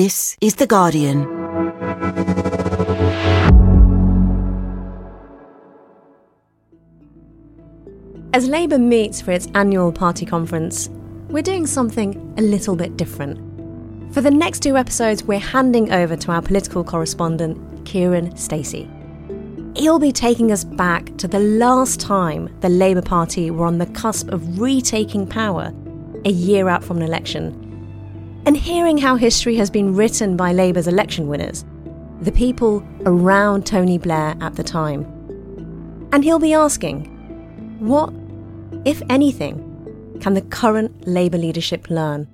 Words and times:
This 0.00 0.36
is 0.40 0.54
The 0.54 0.66
Guardian. 0.68 1.22
As 8.32 8.46
Labour 8.46 8.78
meets 8.78 9.20
for 9.20 9.32
its 9.32 9.48
annual 9.56 9.90
party 9.90 10.24
conference, 10.24 10.88
we're 11.30 11.42
doing 11.42 11.66
something 11.66 12.32
a 12.38 12.42
little 12.42 12.76
bit 12.76 12.96
different. 12.96 13.40
For 14.14 14.20
the 14.20 14.30
next 14.30 14.60
two 14.60 14.76
episodes, 14.76 15.24
we're 15.24 15.40
handing 15.40 15.90
over 15.90 16.14
to 16.14 16.30
our 16.30 16.42
political 16.42 16.84
correspondent, 16.84 17.58
Kiran 17.82 18.38
Stacey. 18.38 18.88
He'll 19.74 19.98
be 19.98 20.12
taking 20.12 20.52
us 20.52 20.62
back 20.62 21.16
to 21.16 21.26
the 21.26 21.40
last 21.40 21.98
time 21.98 22.56
the 22.60 22.68
Labour 22.68 23.02
Party 23.02 23.50
were 23.50 23.66
on 23.66 23.78
the 23.78 23.86
cusp 23.86 24.28
of 24.28 24.60
retaking 24.60 25.26
power 25.26 25.72
a 26.24 26.30
year 26.30 26.68
out 26.68 26.84
from 26.84 26.98
an 26.98 27.02
election, 27.02 27.67
and 28.46 28.56
hearing 28.56 28.98
how 28.98 29.16
history 29.16 29.56
has 29.56 29.70
been 29.70 29.94
written 29.94 30.36
by 30.36 30.52
Labour's 30.52 30.88
election 30.88 31.28
winners, 31.28 31.64
the 32.20 32.32
people 32.32 32.86
around 33.06 33.66
Tony 33.66 33.98
Blair 33.98 34.36
at 34.40 34.56
the 34.56 34.62
time. 34.62 35.04
And 36.12 36.24
he'll 36.24 36.38
be 36.38 36.54
asking, 36.54 37.04
what, 37.78 38.12
if 38.84 39.02
anything, 39.10 39.64
can 40.20 40.34
the 40.34 40.42
current 40.42 41.06
Labour 41.06 41.38
leadership 41.38 41.90
learn? 41.90 42.26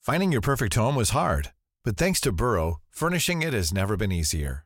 Finding 0.00 0.30
your 0.30 0.40
perfect 0.40 0.74
home 0.74 0.94
was 0.94 1.10
hard, 1.10 1.52
but 1.82 1.96
thanks 1.96 2.20
to 2.20 2.30
Burrow, 2.30 2.76
furnishing 2.90 3.42
it 3.42 3.52
has 3.52 3.72
never 3.72 3.96
been 3.96 4.12
easier. 4.12 4.65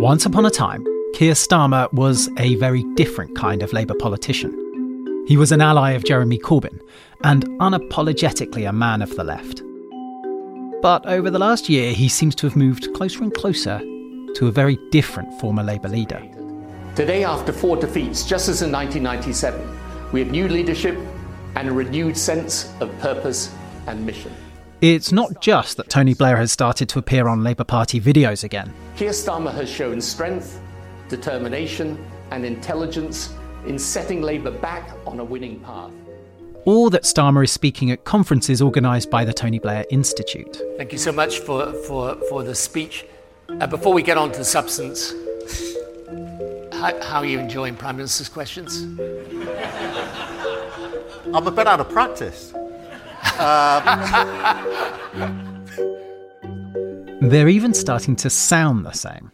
Once 0.00 0.24
upon 0.24 0.46
a 0.46 0.50
time, 0.50 0.82
Keir 1.12 1.34
Starmer 1.34 1.92
was 1.92 2.30
a 2.38 2.54
very 2.54 2.84
different 2.94 3.36
kind 3.36 3.62
of 3.62 3.70
Labour 3.74 3.92
politician. 3.92 4.50
He 5.28 5.36
was 5.36 5.52
an 5.52 5.60
ally 5.60 5.90
of 5.90 6.04
Jeremy 6.04 6.38
Corbyn 6.38 6.80
and 7.22 7.44
unapologetically 7.60 8.66
a 8.66 8.72
man 8.72 9.02
of 9.02 9.14
the 9.14 9.24
left. 9.24 9.62
But 10.80 11.04
over 11.04 11.28
the 11.28 11.38
last 11.38 11.68
year, 11.68 11.92
he 11.92 12.08
seems 12.08 12.34
to 12.36 12.46
have 12.46 12.56
moved 12.56 12.88
closer 12.94 13.22
and 13.22 13.34
closer 13.34 13.78
to 14.36 14.48
a 14.48 14.50
very 14.50 14.78
different 14.90 15.38
former 15.38 15.62
Labour 15.62 15.88
leader. 15.88 16.26
Today, 16.96 17.22
after 17.22 17.52
four 17.52 17.76
defeats, 17.76 18.24
just 18.24 18.48
as 18.48 18.62
in 18.62 18.72
1997, 18.72 20.12
we 20.12 20.20
have 20.20 20.30
new 20.30 20.48
leadership 20.48 20.98
and 21.56 21.68
a 21.68 21.72
renewed 21.72 22.16
sense 22.16 22.72
of 22.80 22.90
purpose 23.00 23.54
and 23.86 24.06
mission. 24.06 24.32
It's 24.80 25.12
not 25.12 25.42
just 25.42 25.76
that 25.76 25.90
Tony 25.90 26.14
Blair 26.14 26.38
has 26.38 26.50
started 26.50 26.88
to 26.88 26.98
appear 26.98 27.28
on 27.28 27.44
Labour 27.44 27.64
Party 27.64 28.00
videos 28.00 28.44
again. 28.44 28.72
Keir 29.00 29.12
Starmer 29.12 29.54
has 29.54 29.66
shown 29.66 29.98
strength, 29.98 30.60
determination, 31.08 32.04
and 32.32 32.44
intelligence 32.44 33.32
in 33.64 33.78
setting 33.78 34.20
Labour 34.20 34.50
back 34.50 34.90
on 35.06 35.20
a 35.20 35.24
winning 35.24 35.58
path. 35.60 35.90
Or 36.66 36.90
that 36.90 37.04
Starmer 37.04 37.42
is 37.42 37.50
speaking 37.50 37.90
at 37.90 38.04
conferences 38.04 38.60
organised 38.60 39.10
by 39.10 39.24
the 39.24 39.32
Tony 39.32 39.58
Blair 39.58 39.86
Institute. 39.88 40.60
Thank 40.76 40.92
you 40.92 40.98
so 40.98 41.12
much 41.12 41.38
for, 41.38 41.72
for, 41.84 42.16
for 42.28 42.42
the 42.42 42.54
speech. 42.54 43.06
Uh, 43.48 43.66
before 43.66 43.94
we 43.94 44.02
get 44.02 44.18
on 44.18 44.32
to 44.32 44.38
the 44.38 44.44
substance, 44.44 45.14
how, 46.70 47.02
how 47.02 47.20
are 47.20 47.24
you 47.24 47.38
enjoying 47.38 47.76
Prime 47.76 47.96
Minister's 47.96 48.28
questions? 48.28 48.82
I'm 51.32 51.46
a 51.46 51.50
bit 51.50 51.66
out 51.66 51.80
of 51.80 51.88
practice. 51.88 52.52
They're 57.22 57.50
even 57.50 57.74
starting 57.74 58.16
to 58.16 58.30
sound 58.30 58.86
the 58.86 58.92
same. 58.92 59.30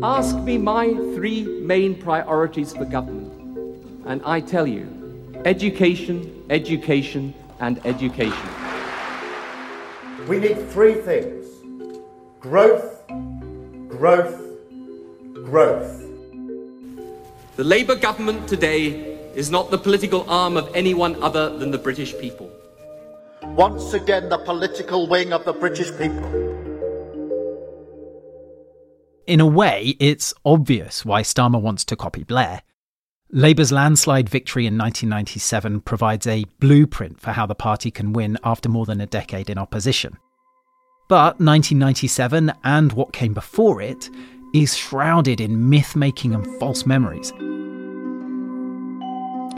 Ask 0.00 0.38
me 0.38 0.58
my 0.58 0.94
three 1.16 1.42
main 1.60 2.00
priorities 2.00 2.72
for 2.72 2.84
government, 2.84 3.32
and 4.06 4.22
I 4.24 4.40
tell 4.40 4.64
you 4.64 4.86
education, 5.44 6.44
education, 6.50 7.34
and 7.58 7.84
education. 7.84 8.48
We 10.28 10.38
need 10.38 10.70
three 10.70 10.94
things 10.94 11.48
growth, 12.38 13.04
growth, 13.88 14.40
growth. 15.34 16.00
The 17.56 17.64
Labour 17.64 17.96
government 17.96 18.48
today 18.48 19.18
is 19.34 19.50
not 19.50 19.72
the 19.72 19.78
political 19.78 20.30
arm 20.30 20.56
of 20.56 20.70
anyone 20.76 21.20
other 21.20 21.58
than 21.58 21.72
the 21.72 21.78
British 21.78 22.16
people. 22.18 22.52
Once 23.58 23.92
again, 23.92 24.28
the 24.28 24.38
political 24.38 25.08
wing 25.08 25.32
of 25.32 25.44
the 25.44 25.52
British 25.52 25.90
people. 25.98 26.28
In 29.26 29.40
a 29.40 29.46
way, 29.46 29.96
it's 29.98 30.32
obvious 30.44 31.04
why 31.04 31.22
Starmer 31.22 31.60
wants 31.60 31.84
to 31.86 31.96
copy 31.96 32.22
Blair. 32.22 32.62
Labour's 33.32 33.72
landslide 33.72 34.28
victory 34.28 34.64
in 34.64 34.78
1997 34.78 35.80
provides 35.80 36.24
a 36.28 36.44
blueprint 36.60 37.20
for 37.20 37.32
how 37.32 37.46
the 37.46 37.56
party 37.56 37.90
can 37.90 38.12
win 38.12 38.38
after 38.44 38.68
more 38.68 38.86
than 38.86 39.00
a 39.00 39.06
decade 39.06 39.50
in 39.50 39.58
opposition. 39.58 40.16
But 41.08 41.40
1997 41.40 42.52
and 42.62 42.92
what 42.92 43.12
came 43.12 43.34
before 43.34 43.82
it 43.82 44.08
is 44.54 44.76
shrouded 44.76 45.40
in 45.40 45.68
myth 45.68 45.96
making 45.96 46.32
and 46.32 46.46
false 46.60 46.86
memories. 46.86 47.32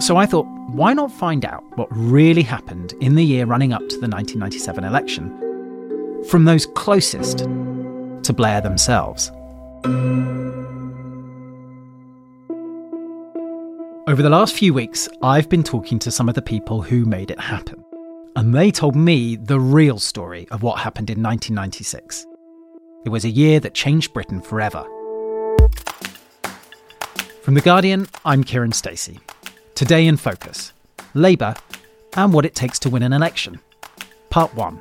So 0.00 0.16
I 0.16 0.24
thought, 0.24 0.46
why 0.68 0.94
not 0.94 1.12
find 1.12 1.44
out 1.44 1.62
what 1.76 1.88
really 1.90 2.42
happened 2.42 2.94
in 3.02 3.16
the 3.16 3.22
year 3.22 3.44
running 3.44 3.74
up 3.74 3.80
to 3.80 3.98
the 3.98 4.08
1997 4.08 4.82
election 4.82 6.24
from 6.28 6.46
those 6.46 6.64
closest 6.64 7.40
to 7.40 8.32
Blair 8.32 8.62
themselves? 8.62 9.30
Over 14.08 14.22
the 14.22 14.30
last 14.30 14.54
few 14.54 14.72
weeks, 14.72 15.06
I've 15.22 15.50
been 15.50 15.62
talking 15.62 15.98
to 15.98 16.10
some 16.10 16.30
of 16.30 16.34
the 16.34 16.40
people 16.40 16.80
who 16.80 17.04
made 17.04 17.30
it 17.30 17.38
happen. 17.38 17.84
And 18.36 18.54
they 18.54 18.70
told 18.70 18.96
me 18.96 19.36
the 19.36 19.60
real 19.60 19.98
story 19.98 20.48
of 20.50 20.62
what 20.62 20.78
happened 20.80 21.10
in 21.10 21.22
1996. 21.22 22.26
It 23.04 23.10
was 23.10 23.26
a 23.26 23.30
year 23.30 23.60
that 23.60 23.74
changed 23.74 24.14
Britain 24.14 24.40
forever. 24.40 24.82
From 27.42 27.52
The 27.52 27.60
Guardian, 27.62 28.08
I'm 28.24 28.44
Kiran 28.44 28.72
Stacey. 28.72 29.20
Today 29.80 30.06
in 30.06 30.18
Focus 30.18 30.74
Labour 31.14 31.54
and 32.14 32.34
what 32.34 32.44
it 32.44 32.54
takes 32.54 32.78
to 32.80 32.90
win 32.90 33.02
an 33.02 33.14
election. 33.14 33.60
Part 34.28 34.54
1. 34.54 34.78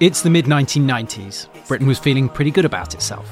It's 0.00 0.20
the 0.20 0.28
mid 0.28 0.44
1990s. 0.44 1.66
Britain 1.66 1.86
was 1.86 1.98
feeling 1.98 2.28
pretty 2.28 2.50
good 2.50 2.66
about 2.66 2.92
itself. 2.92 3.26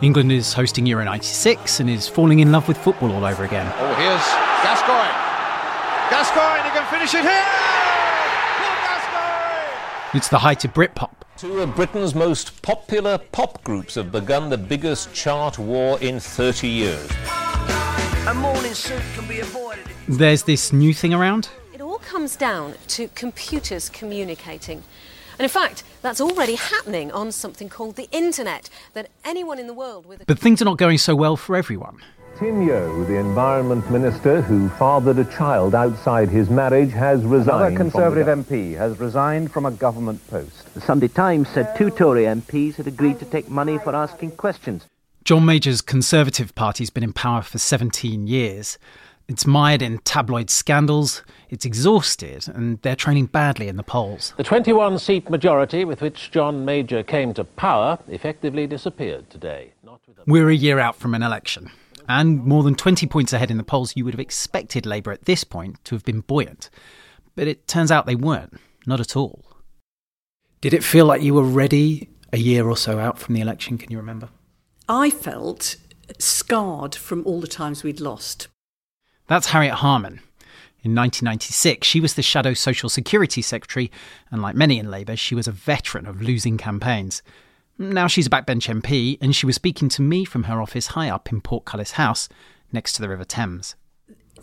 England 0.00 0.30
is 0.30 0.52
hosting 0.52 0.86
Euro 0.86 1.04
96 1.04 1.80
and 1.80 1.90
is 1.90 2.06
falling 2.06 2.38
in 2.38 2.52
love 2.52 2.68
with 2.68 2.78
football 2.78 3.10
all 3.10 3.24
over 3.24 3.42
again. 3.42 3.66
Oh, 3.80 3.94
here's 3.94 4.22
Gascoigne. 4.62 5.10
Gascoigne, 6.08 6.62
he 6.62 6.78
can 6.78 6.86
finish 6.88 7.14
it 7.14 7.22
here! 7.22 7.55
Paul 10.16 10.20
It's 10.20 10.28
the 10.30 10.38
height 10.38 10.64
of 10.64 10.72
Britpop. 10.72 11.12
Two 11.36 11.60
of 11.60 11.76
Britain's 11.76 12.14
most 12.14 12.62
popular 12.62 13.18
pop 13.18 13.62
groups 13.62 13.96
have 13.96 14.10
begun 14.10 14.48
the 14.48 14.56
biggest 14.56 15.12
chart 15.12 15.58
war 15.58 15.98
in 16.00 16.20
30 16.20 16.66
years. 16.66 17.10
A 18.26 18.32
morning 18.34 18.72
suit 18.72 19.02
can 19.14 19.28
be 19.28 19.40
avoided. 19.40 19.84
There's 20.08 20.44
this 20.44 20.72
new 20.72 20.94
thing 20.94 21.12
around. 21.12 21.50
It 21.74 21.82
all 21.82 21.98
comes 21.98 22.34
down 22.34 22.76
to 22.88 23.08
computers 23.08 23.90
communicating. 23.90 24.84
And 25.38 25.44
in 25.44 25.50
fact, 25.50 25.82
that's 26.00 26.22
already 26.22 26.54
happening 26.54 27.12
on 27.12 27.30
something 27.30 27.68
called 27.68 27.96
the 27.96 28.08
internet, 28.10 28.70
that 28.94 29.10
anyone 29.22 29.58
in 29.58 29.66
the 29.66 29.74
world 29.74 30.06
with 30.06 30.22
a 30.22 30.24
But 30.24 30.38
things 30.38 30.62
are 30.62 30.64
not 30.64 30.78
going 30.78 30.96
so 30.96 31.14
well 31.14 31.36
for 31.36 31.56
everyone. 31.56 31.98
Tim 32.38 32.60
Yeo, 32.60 33.02
the 33.04 33.16
Environment 33.16 33.90
Minister 33.90 34.42
who 34.42 34.68
fathered 34.68 35.18
a 35.18 35.24
child 35.24 35.74
outside 35.74 36.28
his 36.28 36.50
marriage, 36.50 36.92
has 36.92 37.24
resigned. 37.24 37.74
Another 37.74 37.90
Conservative 37.90 38.26
from 38.26 38.44
MP 38.44 38.76
has 38.76 38.98
resigned 39.00 39.50
from 39.50 39.64
a 39.64 39.70
government 39.70 40.20
post. 40.28 40.74
The 40.74 40.82
Sunday 40.82 41.08
Times 41.08 41.48
said 41.48 41.74
two 41.78 41.88
Tory 41.88 42.24
MPs 42.24 42.74
had 42.74 42.86
agreed 42.86 43.18
to 43.20 43.24
take 43.24 43.48
money 43.48 43.78
for 43.78 43.96
asking 43.96 44.32
questions. 44.32 44.84
John 45.24 45.46
Major's 45.46 45.80
Conservative 45.80 46.54
Party's 46.54 46.90
been 46.90 47.02
in 47.02 47.14
power 47.14 47.40
for 47.40 47.56
17 47.56 48.26
years. 48.26 48.76
It's 49.28 49.46
mired 49.46 49.80
in 49.80 49.98
tabloid 50.00 50.50
scandals, 50.50 51.22
it's 51.48 51.64
exhausted, 51.64 52.48
and 52.48 52.80
they're 52.82 52.94
training 52.94 53.26
badly 53.26 53.66
in 53.66 53.76
the 53.76 53.82
polls. 53.82 54.34
The 54.36 54.44
21 54.44 54.98
seat 54.98 55.30
majority 55.30 55.86
with 55.86 56.02
which 56.02 56.30
John 56.30 56.66
Major 56.66 57.02
came 57.02 57.32
to 57.34 57.44
power 57.44 57.98
effectively 58.08 58.66
disappeared 58.66 59.30
today. 59.30 59.72
We're 60.26 60.50
a 60.50 60.54
year 60.54 60.78
out 60.78 60.96
from 60.96 61.14
an 61.14 61.22
election, 61.22 61.70
and 62.08 62.44
more 62.44 62.62
than 62.62 62.74
20 62.74 63.06
points 63.06 63.32
ahead 63.32 63.50
in 63.50 63.56
the 63.56 63.62
polls, 63.62 63.96
you 63.96 64.04
would 64.04 64.14
have 64.14 64.20
expected 64.20 64.86
Labour 64.86 65.12
at 65.12 65.24
this 65.24 65.44
point 65.44 65.84
to 65.84 65.94
have 65.94 66.04
been 66.04 66.20
buoyant. 66.20 66.70
But 67.34 67.48
it 67.48 67.66
turns 67.66 67.90
out 67.90 68.06
they 68.06 68.14
weren't, 68.14 68.58
not 68.86 69.00
at 69.00 69.16
all. 69.16 69.44
Did 70.60 70.74
it 70.74 70.84
feel 70.84 71.06
like 71.06 71.22
you 71.22 71.34
were 71.34 71.42
ready 71.42 72.08
a 72.32 72.38
year 72.38 72.68
or 72.68 72.76
so 72.76 72.98
out 72.98 73.18
from 73.18 73.34
the 73.34 73.40
election? 73.40 73.78
Can 73.78 73.90
you 73.90 73.98
remember? 73.98 74.30
I 74.88 75.10
felt 75.10 75.76
scarred 76.18 76.94
from 76.94 77.24
all 77.26 77.40
the 77.40 77.46
times 77.46 77.82
we'd 77.82 78.00
lost. 78.00 78.48
That's 79.26 79.48
Harriet 79.48 79.74
Harman. 79.74 80.20
In 80.82 80.94
1996, 80.94 81.86
she 81.86 82.00
was 82.00 82.14
the 82.14 82.22
Shadow 82.22 82.54
Social 82.54 82.88
Security 82.88 83.42
Secretary, 83.42 83.90
and 84.30 84.40
like 84.40 84.54
many 84.54 84.78
in 84.78 84.88
Labour, 84.88 85.16
she 85.16 85.34
was 85.34 85.48
a 85.48 85.52
veteran 85.52 86.06
of 86.06 86.22
losing 86.22 86.56
campaigns. 86.56 87.22
Now 87.78 88.06
she's 88.06 88.26
a 88.26 88.30
backbench 88.30 88.68
MP, 88.68 89.18
and 89.20 89.36
she 89.36 89.44
was 89.44 89.54
speaking 89.54 89.88
to 89.90 90.02
me 90.02 90.24
from 90.24 90.44
her 90.44 90.62
office 90.62 90.88
high 90.88 91.10
up 91.10 91.30
in 91.30 91.40
Portcullis 91.40 91.92
House, 91.92 92.28
next 92.72 92.94
to 92.94 93.02
the 93.02 93.08
River 93.08 93.24
Thames. 93.24 93.74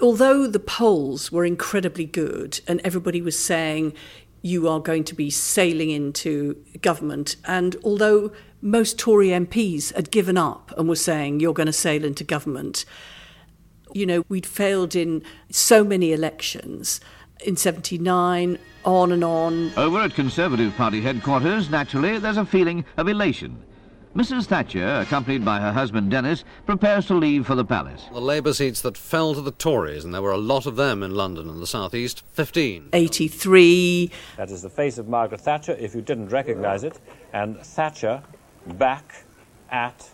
Although 0.02 0.48
the 0.48 0.60
polls 0.60 1.32
were 1.32 1.46
incredibly 1.46 2.06
good, 2.06 2.62
and 2.68 2.80
everybody 2.84 3.22
was 3.22 3.38
saying 3.38 3.94
you 4.42 4.68
are 4.68 4.80
going 4.80 5.04
to 5.06 5.16
be 5.16 5.30
sailing 5.30 5.90
into 5.90 6.56
government, 6.82 7.36
and 7.46 7.76
although 7.84 8.32
most 8.62 9.00
Tory 9.00 9.28
MPs 9.28 9.94
had 9.96 10.12
given 10.12 10.38
up 10.38 10.72
and 10.78 10.88
were 10.88 10.96
saying 10.96 11.40
you're 11.40 11.54
going 11.54 11.68
to 11.68 11.74
sail 11.74 12.06
into 12.06 12.24
government, 12.24 12.86
you 13.94 14.06
know, 14.06 14.24
we'd 14.30 14.46
failed 14.46 14.96
in 14.96 15.24
so 15.50 15.84
many 15.84 16.14
elections 16.14 17.00
in 17.46 17.56
79, 17.56 18.58
on 18.86 19.12
and 19.12 19.24
on. 19.24 19.72
Over 19.78 20.00
at 20.00 20.14
Conservative 20.14 20.74
Party 20.76 21.02
headquarters, 21.02 21.70
naturally, 21.70 22.18
there's 22.20 22.38
a 22.38 22.46
feeling 22.46 22.86
of 22.98 23.08
elation. 23.08 23.62
Mrs. 24.16 24.46
Thatcher, 24.46 25.00
accompanied 25.00 25.44
by 25.44 25.60
her 25.60 25.72
husband 25.72 26.12
Denis, 26.12 26.44
prepares 26.68 27.08
to 27.08 27.16
leave 27.16 27.48
for 27.48 27.56
the 27.56 27.66
palace. 27.66 28.06
The 28.12 28.22
Labour 28.22 28.54
seats 28.54 28.82
that 28.82 28.96
fell 28.96 29.34
to 29.34 29.42
the 29.42 29.52
Tories, 29.52 30.06
and 30.06 30.14
there 30.14 30.22
were 30.22 30.32
a 30.32 30.38
lot 30.38 30.68
of 30.68 30.76
them 30.76 31.02
in 31.02 31.16
London 31.16 31.50
and 31.50 31.60
the 31.60 31.66
South 31.66 31.96
East, 31.96 32.24
15. 32.34 32.90
83. 32.94 34.12
That 34.38 34.52
is 34.52 34.62
the 34.62 34.70
face 34.70 35.00
of 35.00 35.08
Margaret 35.08 35.42
Thatcher, 35.42 35.76
if 35.80 35.96
you 35.96 36.02
didn't 36.02 36.30
recognise 36.30 36.84
it, 36.84 37.00
and 37.34 37.58
Thatcher 37.60 38.22
back 38.68 39.24
at 39.72 40.08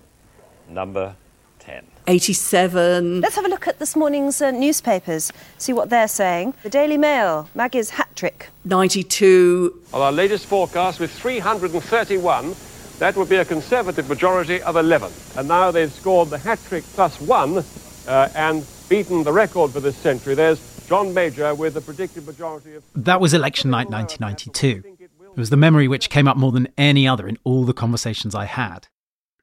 number 0.69 1.13
10. 1.59 1.85
87. 2.09 3.21
Let's 3.21 3.35
have 3.35 3.45
a 3.45 3.49
look 3.49 3.67
at 3.67 3.77
this 3.77 3.95
morning's 3.95 4.41
uh, 4.41 4.49
newspapers, 4.49 5.31
see 5.59 5.73
what 5.73 5.91
they're 5.91 6.07
saying. 6.07 6.55
The 6.63 6.69
Daily 6.69 6.97
Mail, 6.97 7.47
Maggie's 7.53 7.91
hat 7.91 8.09
trick. 8.15 8.49
92. 8.65 9.79
On 9.93 10.01
our 10.01 10.11
latest 10.11 10.47
forecast, 10.47 10.99
with 10.99 11.11
331, 11.11 12.55
that 12.97 13.15
would 13.15 13.29
be 13.29 13.35
a 13.35 13.45
Conservative 13.45 14.09
majority 14.09 14.59
of 14.63 14.75
11. 14.75 15.11
And 15.37 15.47
now 15.47 15.69
they've 15.69 15.91
scored 15.91 16.31
the 16.31 16.39
hat 16.39 16.59
trick 16.67 16.83
plus 16.95 17.21
one 17.21 17.63
uh, 18.07 18.29
and 18.33 18.65
beaten 18.89 19.23
the 19.23 19.31
record 19.31 19.69
for 19.69 19.79
this 19.79 19.95
century. 19.95 20.33
There's 20.33 20.59
John 20.87 21.13
Major 21.13 21.53
with 21.53 21.75
the 21.75 21.81
predicted 21.81 22.25
majority 22.25 22.73
of. 22.73 22.83
That 22.95 23.21
was 23.21 23.35
election 23.35 23.69
night 23.69 23.91
1992. 23.91 24.95
It 24.99 25.37
was 25.37 25.51
the 25.51 25.57
memory 25.57 25.87
which 25.87 26.09
came 26.09 26.27
up 26.27 26.37
more 26.37 26.51
than 26.51 26.69
any 26.75 27.07
other 27.07 27.27
in 27.27 27.37
all 27.43 27.65
the 27.65 27.73
conversations 27.73 28.33
I 28.33 28.45
had. 28.45 28.87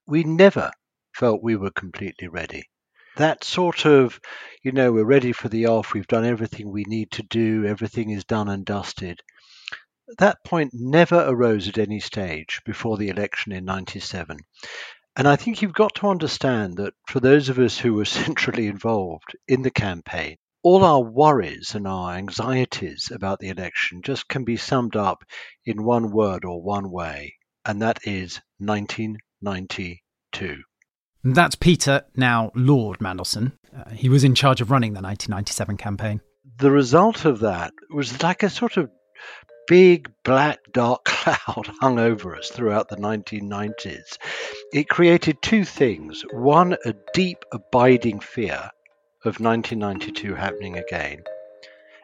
We 0.09 0.25
never 0.25 0.73
felt 1.17 1.43
we 1.43 1.57
were 1.57 1.71
completely 1.71 2.29
ready. 2.29 2.69
That 3.17 3.43
sort 3.43 3.87
of, 3.87 4.21
you 4.63 4.73
know, 4.73 4.93
we're 4.93 5.07
ready 5.07 5.33
for 5.33 5.49
the 5.49 5.67
off, 5.67 5.95
we've 5.95 6.07
done 6.07 6.27
everything 6.27 6.71
we 6.71 6.85
need 6.85 7.11
to 7.13 7.23
do, 7.23 7.65
everything 7.65 8.11
is 8.11 8.27
done 8.27 8.51
and 8.51 8.67
dusted. 8.67 9.23
That 10.19 10.45
point 10.45 10.73
never 10.75 11.25
arose 11.27 11.69
at 11.69 11.79
any 11.79 12.01
stage 12.01 12.61
before 12.67 12.99
the 12.99 13.09
election 13.09 13.53
in 13.53 13.65
97. 13.65 14.37
And 15.17 15.27
I 15.27 15.37
think 15.37 15.63
you've 15.63 15.73
got 15.73 15.95
to 15.95 16.11
understand 16.11 16.77
that 16.77 16.93
for 17.09 17.21
those 17.21 17.49
of 17.49 17.59
us 17.59 17.79
who 17.79 17.95
were 17.95 18.05
centrally 18.21 18.67
involved 18.67 19.35
in 19.49 19.63
the 19.63 19.71
campaign, 19.71 20.37
all 20.63 20.85
our 20.85 21.01
worries 21.01 21.75
and 21.75 21.89
our 21.89 22.13
anxieties 22.13 23.11
about 23.11 23.39
the 23.39 23.49
election 23.49 24.03
just 24.03 24.29
can 24.29 24.45
be 24.45 24.59
summed 24.59 24.97
up 24.97 25.25
in 25.65 25.83
one 25.83 26.11
word 26.11 26.45
or 26.45 26.63
one 26.63 26.91
way, 26.91 27.37
and 27.65 27.81
that 27.81 28.01
is 28.05 28.43
1992. 28.59 30.63
That's 31.35 31.57
Peter, 31.57 32.05
now 32.15 32.53
Lord 32.55 33.01
Mandelson. 33.01 33.51
Uh, 33.77 33.91
he 33.91 34.09
was 34.09 34.23
in 34.23 34.37
charge 34.37 34.61
of 34.61 34.71
running 34.71 34.93
the 34.93 35.03
1997 35.03 35.77
campaign. 35.77 36.21
The 36.59 36.71
result 36.71 37.25
of 37.25 37.41
that 37.41 37.73
was 37.93 38.23
like 38.23 38.45
a 38.45 38.49
sort 38.49 38.77
of 38.77 38.91
big 39.67 40.09
black 40.23 40.61
dark 40.71 41.05
cloud 41.05 41.67
hung 41.81 41.99
over 41.99 42.37
us 42.37 42.51
throughout 42.51 42.89
the 42.89 42.97
1990s. 42.97 44.19
It 44.73 44.89
created 44.89 45.43
two 45.43 45.65
things. 45.65 46.23
One, 46.31 46.77
a 46.85 46.95
deep, 47.13 47.45
abiding 47.51 48.21
fear 48.21 48.71
of 49.25 49.41
1992 49.41 50.33
happening 50.37 50.79
again. 50.79 51.25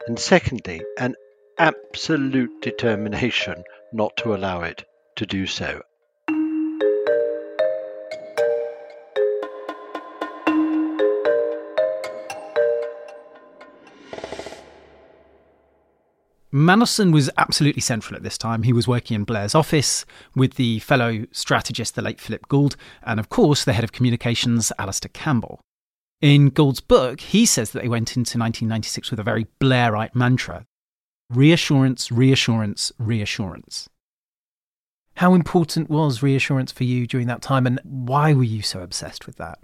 And 0.08 0.18
secondly, 0.18 0.82
an 0.98 1.14
absolute 1.58 2.60
determination 2.60 3.62
not 3.92 4.16
to 4.16 4.34
allow 4.34 4.62
it 4.62 4.84
to 5.14 5.26
do 5.26 5.46
so. 5.46 5.82
Mandelson 16.52 17.12
was 17.12 17.31
absolutely 17.38 17.81
central 17.81 18.14
at 18.14 18.22
this 18.22 18.37
time. 18.37 18.62
He 18.64 18.75
was 18.75 18.87
working 18.87 19.14
in 19.14 19.25
Blair's 19.25 19.54
office 19.54 20.04
with 20.37 20.54
the 20.54 20.81
fellow 20.81 21.26
strategist, 21.32 21.94
the 21.94 22.02
late 22.02 22.20
Philip 22.20 22.46
Gould, 22.49 22.76
and 23.02 23.19
of 23.19 23.31
course, 23.31 23.64
the 23.64 23.72
head 23.72 23.84
of 23.84 23.93
communications, 23.93 24.70
Alastair 24.78 25.10
Campbell. 25.14 25.60
In 26.20 26.50
Gould's 26.50 26.81
book, 26.81 27.20
he 27.20 27.46
says 27.46 27.70
that 27.70 27.82
they 27.82 27.88
went 27.88 28.16
into 28.16 28.38
1996 28.38 29.10
with 29.10 29.19
a 29.19 29.25
very 29.25 29.46
Blairite 29.60 30.14
mantra 30.14 30.66
reassurance, 31.31 32.12
reassurance, 32.12 32.93
reassurance. 32.99 33.88
How 35.16 35.32
important 35.32 35.88
was 35.88 36.22
reassurance 36.22 36.70
for 36.72 36.84
you 36.84 37.06
during 37.06 37.26
that 37.28 37.40
time, 37.40 37.66
and 37.66 37.81
why 37.84 38.34
were 38.34 38.43
you 38.43 38.60
so 38.60 38.81
obsessed 38.81 39.26
with 39.26 39.37
that? 39.37 39.58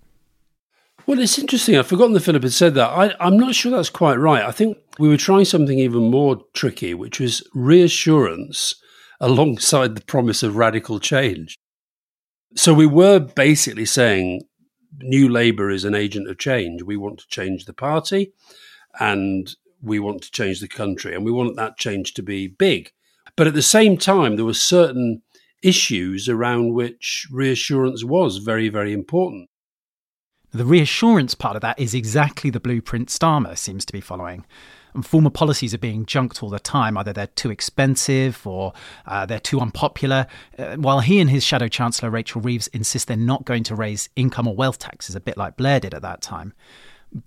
Well, 1.08 1.20
it's 1.20 1.38
interesting. 1.38 1.74
I've 1.74 1.86
forgotten 1.86 2.12
that 2.12 2.20
Philip 2.20 2.42
had 2.42 2.52
said 2.52 2.74
that. 2.74 2.90
I, 2.90 3.14
I'm 3.18 3.38
not 3.38 3.54
sure 3.54 3.72
that's 3.72 3.88
quite 3.88 4.16
right. 4.16 4.44
I 4.44 4.52
think 4.52 4.76
we 4.98 5.08
were 5.08 5.16
trying 5.16 5.46
something 5.46 5.78
even 5.78 6.10
more 6.10 6.42
tricky, 6.52 6.92
which 6.92 7.18
was 7.18 7.42
reassurance 7.54 8.74
alongside 9.18 9.94
the 9.94 10.04
promise 10.04 10.42
of 10.42 10.56
radical 10.56 11.00
change. 11.00 11.56
So 12.56 12.74
we 12.74 12.84
were 12.84 13.20
basically 13.20 13.86
saying 13.86 14.42
New 14.98 15.30
Labour 15.30 15.70
is 15.70 15.86
an 15.86 15.94
agent 15.94 16.28
of 16.28 16.36
change. 16.36 16.82
We 16.82 16.98
want 16.98 17.20
to 17.20 17.28
change 17.28 17.64
the 17.64 17.72
party 17.72 18.34
and 19.00 19.48
we 19.80 19.98
want 19.98 20.20
to 20.24 20.30
change 20.30 20.60
the 20.60 20.68
country 20.68 21.14
and 21.14 21.24
we 21.24 21.32
want 21.32 21.56
that 21.56 21.78
change 21.78 22.12
to 22.14 22.22
be 22.22 22.48
big. 22.48 22.92
But 23.34 23.46
at 23.46 23.54
the 23.54 23.62
same 23.62 23.96
time, 23.96 24.36
there 24.36 24.44
were 24.44 24.52
certain 24.52 25.22
issues 25.62 26.28
around 26.28 26.74
which 26.74 27.26
reassurance 27.32 28.04
was 28.04 28.36
very, 28.36 28.68
very 28.68 28.92
important. 28.92 29.48
The 30.50 30.64
reassurance 30.64 31.34
part 31.34 31.56
of 31.56 31.62
that 31.62 31.78
is 31.78 31.92
exactly 31.92 32.48
the 32.48 32.60
blueprint 32.60 33.10
Starmer 33.10 33.56
seems 33.56 33.84
to 33.84 33.92
be 33.92 34.00
following. 34.00 34.46
And 34.94 35.04
former 35.04 35.28
policies 35.28 35.74
are 35.74 35.78
being 35.78 36.06
junked 36.06 36.42
all 36.42 36.48
the 36.48 36.58
time. 36.58 36.96
Either 36.96 37.12
they're 37.12 37.26
too 37.26 37.50
expensive 37.50 38.46
or 38.46 38.72
uh, 39.06 39.26
they're 39.26 39.40
too 39.40 39.60
unpopular. 39.60 40.26
Uh, 40.58 40.76
while 40.76 41.00
he 41.00 41.20
and 41.20 41.28
his 41.28 41.44
shadow 41.44 41.68
chancellor, 41.68 42.08
Rachel 42.08 42.40
Reeves, 42.40 42.66
insist 42.68 43.08
they're 43.08 43.16
not 43.16 43.44
going 43.44 43.62
to 43.64 43.74
raise 43.74 44.08
income 44.16 44.48
or 44.48 44.56
wealth 44.56 44.78
taxes, 44.78 45.14
a 45.14 45.20
bit 45.20 45.36
like 45.36 45.58
Blair 45.58 45.80
did 45.80 45.92
at 45.92 46.00
that 46.00 46.22
time. 46.22 46.54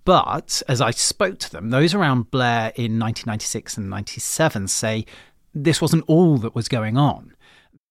But 0.03 0.63
as 0.67 0.81
I 0.81 0.89
spoke 0.89 1.37
to 1.39 1.51
them, 1.51 1.69
those 1.69 1.93
around 1.93 2.31
Blair 2.31 2.73
in 2.75 2.97
1996 2.99 3.77
and 3.77 3.89
97 3.89 4.67
say 4.67 5.05
this 5.53 5.79
wasn't 5.79 6.05
all 6.07 6.37
that 6.39 6.55
was 6.55 6.67
going 6.67 6.97
on. 6.97 7.35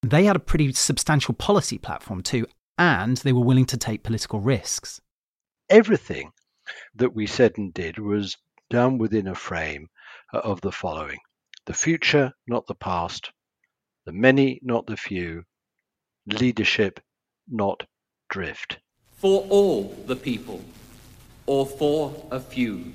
They 0.03 0.25
had 0.25 0.37
a 0.37 0.41
pretty 0.41 0.73
substantial 0.73 1.35
policy 1.35 1.79
platform 1.79 2.23
too, 2.23 2.47
and 2.77 3.19
they 3.19 3.33
were 3.33 3.45
willing 3.45 3.67
to 3.67 3.77
take 3.77 4.03
political 4.03 4.41
risks 4.41 5.01
everything 5.71 6.33
that 6.97 7.15
we 7.15 7.27
said 7.27 7.57
and 7.57 7.73
did 7.73 7.99
was 7.99 8.37
done 8.69 8.99
within 8.99 9.29
a 9.29 9.35
frame 9.35 9.89
uh, 10.35 10.39
of 10.39 10.61
the 10.61 10.73
following 10.73 11.19
the 11.67 11.75
future, 11.75 12.33
not 12.49 12.67
the 12.67 12.75
past, 12.75 13.31
the 14.05 14.13
many, 14.13 14.59
not 14.63 14.87
the 14.87 14.97
few, 14.97 15.45
leadership, 16.27 16.99
not 17.49 17.85
drift. 18.29 18.79
For 19.19 19.47
all 19.51 19.95
the 20.07 20.17
people, 20.17 20.65
or 21.47 21.67
for 21.67 22.15
a 22.33 22.41
few. 22.41 22.93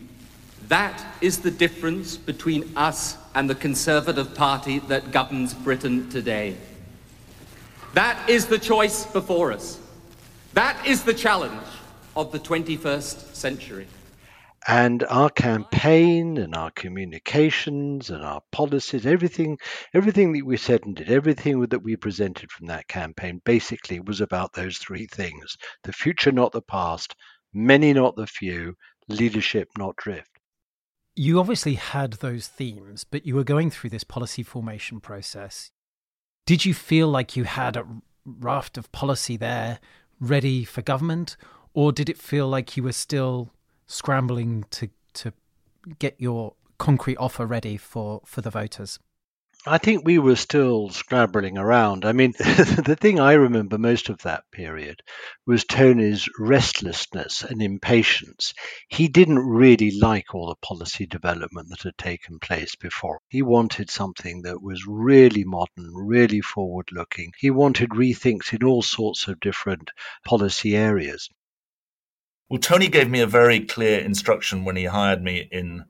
That 0.67 1.01
is 1.21 1.39
the 1.39 1.51
difference 1.51 2.17
between 2.17 2.75
us 2.75 3.17
and 3.35 3.49
the 3.49 3.55
Conservative 3.55 4.33
Party 4.33 4.79
that 4.79 5.11
governs 5.11 5.53
Britain 5.53 6.09
today. 6.09 6.57
That 7.93 8.29
is 8.29 8.47
the 8.47 8.59
choice 8.59 9.05
before 9.05 9.51
us. 9.53 9.79
That 10.53 10.85
is 10.87 11.03
the 11.03 11.13
challenge 11.13 11.74
of 12.15 12.31
the 12.31 12.39
21st 12.39 13.35
century. 13.35 13.87
And 14.67 15.03
our 15.09 15.29
campaign 15.29 16.39
and 16.39 16.55
our 16.55 16.71
communications 16.71 18.09
and 18.09 18.23
our 18.23 18.41
policies, 18.51 19.05
everything, 19.05 19.59
everything 19.93 20.33
that 20.33 20.45
we 20.45 20.57
said 20.57 20.85
and 20.85 20.95
did, 20.95 21.11
everything 21.11 21.61
that 21.61 21.83
we 21.83 21.95
presented 21.95 22.51
from 22.51 22.65
that 22.67 22.87
campaign 22.87 23.41
basically 23.45 23.99
was 23.99 24.21
about 24.21 24.53
those 24.53 24.79
three 24.79 25.05
things 25.05 25.55
the 25.83 25.93
future, 25.93 26.31
not 26.31 26.51
the 26.51 26.63
past, 26.63 27.15
many, 27.53 27.93
not 27.93 28.15
the 28.15 28.25
few, 28.25 28.73
leadership, 29.07 29.69
not 29.77 29.95
drift. 29.97 30.29
You 31.15 31.39
obviously 31.39 31.75
had 31.75 32.13
those 32.13 32.47
themes, 32.47 33.03
but 33.03 33.25
you 33.25 33.35
were 33.35 33.43
going 33.43 33.69
through 33.69 33.91
this 33.91 34.03
policy 34.03 34.41
formation 34.41 34.99
process. 34.99 35.71
Did 36.47 36.65
you 36.65 36.73
feel 36.73 37.07
like 37.07 37.35
you 37.35 37.43
had 37.43 37.77
a 37.77 37.85
raft 38.25 38.79
of 38.79 38.91
policy 38.91 39.37
there 39.37 39.79
ready 40.19 40.63
for 40.63 40.81
government, 40.81 41.37
or 41.75 41.91
did 41.91 42.09
it 42.09 42.17
feel 42.17 42.47
like 42.47 42.75
you 42.77 42.83
were 42.83 42.93
still 42.93 43.51
scrambling 43.85 44.65
to 44.71 44.89
to 45.13 45.33
get 45.99 46.15
your 46.17 46.53
concrete 46.77 47.17
offer 47.17 47.45
ready 47.45 47.77
for, 47.77 48.21
for 48.25 48.41
the 48.41 48.49
voters? 48.49 48.97
I 49.67 49.77
think 49.77 50.05
we 50.05 50.19
were 50.19 50.35
still 50.35 50.89
scrabbling 50.89 51.57
around. 51.57 52.05
I 52.05 52.11
mean, 52.11 52.31
the 52.37 52.97
thing 52.99 53.19
I 53.19 53.33
remember 53.33 53.77
most 53.77 54.09
of 54.09 54.19
that 54.19 54.43
period 54.51 55.01
was 55.45 55.65
Tony's 55.65 56.29
restlessness 56.39 57.43
and 57.43 57.61
impatience. 57.61 58.53
He 58.87 59.07
didn't 59.07 59.39
really 59.39 59.91
like 59.99 60.33
all 60.33 60.49
the 60.49 60.67
policy 60.67 61.07
development 61.07 61.69
that 61.69 61.81
had 61.81 61.97
taken 61.97 62.39
place 62.39 62.75
before. 62.75 63.19
He 63.27 63.41
wanted 63.41 63.89
something 63.89 64.43
that 64.43 64.61
was 64.61 64.85
really 64.87 65.43
modern, 65.43 65.93
really 65.93 66.41
forward 66.41 66.89
looking. 66.91 67.33
He 67.37 67.49
wanted 67.49 67.89
rethinks 67.89 68.53
in 68.53 68.63
all 68.63 68.83
sorts 68.83 69.27
of 69.27 69.39
different 69.39 69.89
policy 70.23 70.75
areas. 70.75 71.29
Well, 72.49 72.59
Tony 72.59 72.87
gave 72.87 73.09
me 73.09 73.21
a 73.21 73.27
very 73.27 73.59
clear 73.59 73.99
instruction 73.99 74.65
when 74.65 74.75
he 74.75 74.85
hired 74.85 75.23
me 75.23 75.47
in 75.51 75.85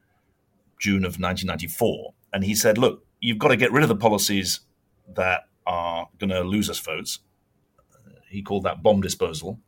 June 0.79 1.03
of 1.03 1.19
1994. 1.19 2.13
And 2.31 2.45
he 2.45 2.55
said, 2.55 2.77
look, 2.77 3.05
you've 3.19 3.39
got 3.39 3.49
to 3.49 3.57
get 3.57 3.73
rid 3.73 3.83
of 3.83 3.89
the 3.89 3.95
policies 3.95 4.61
that 5.15 5.41
are 5.67 6.07
going 6.17 6.29
to 6.29 6.41
lose 6.41 6.69
us 6.69 6.79
votes. 6.79 7.19
He 8.29 8.41
called 8.41 8.63
that 8.63 8.81
bomb 8.81 9.01
disposal. 9.01 9.59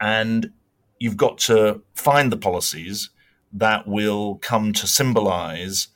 And 0.00 0.52
you've 1.00 1.16
got 1.16 1.38
to 1.38 1.82
find 1.94 2.30
the 2.30 2.36
policies 2.36 3.10
that 3.52 3.88
will 3.88 4.36
come 4.36 4.72
to 4.74 4.86
symbolize 4.86 5.88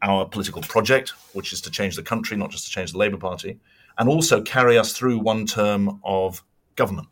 our 0.00 0.26
political 0.26 0.62
project, 0.62 1.10
which 1.32 1.52
is 1.52 1.60
to 1.62 1.70
change 1.70 1.96
the 1.96 2.02
country, 2.02 2.36
not 2.36 2.50
just 2.50 2.66
to 2.66 2.70
change 2.70 2.92
the 2.92 2.98
Labour 2.98 3.16
Party, 3.16 3.58
and 3.98 4.08
also 4.08 4.42
carry 4.42 4.78
us 4.78 4.92
through 4.92 5.18
one 5.18 5.44
term 5.44 6.00
of 6.04 6.44
government. 6.76 7.08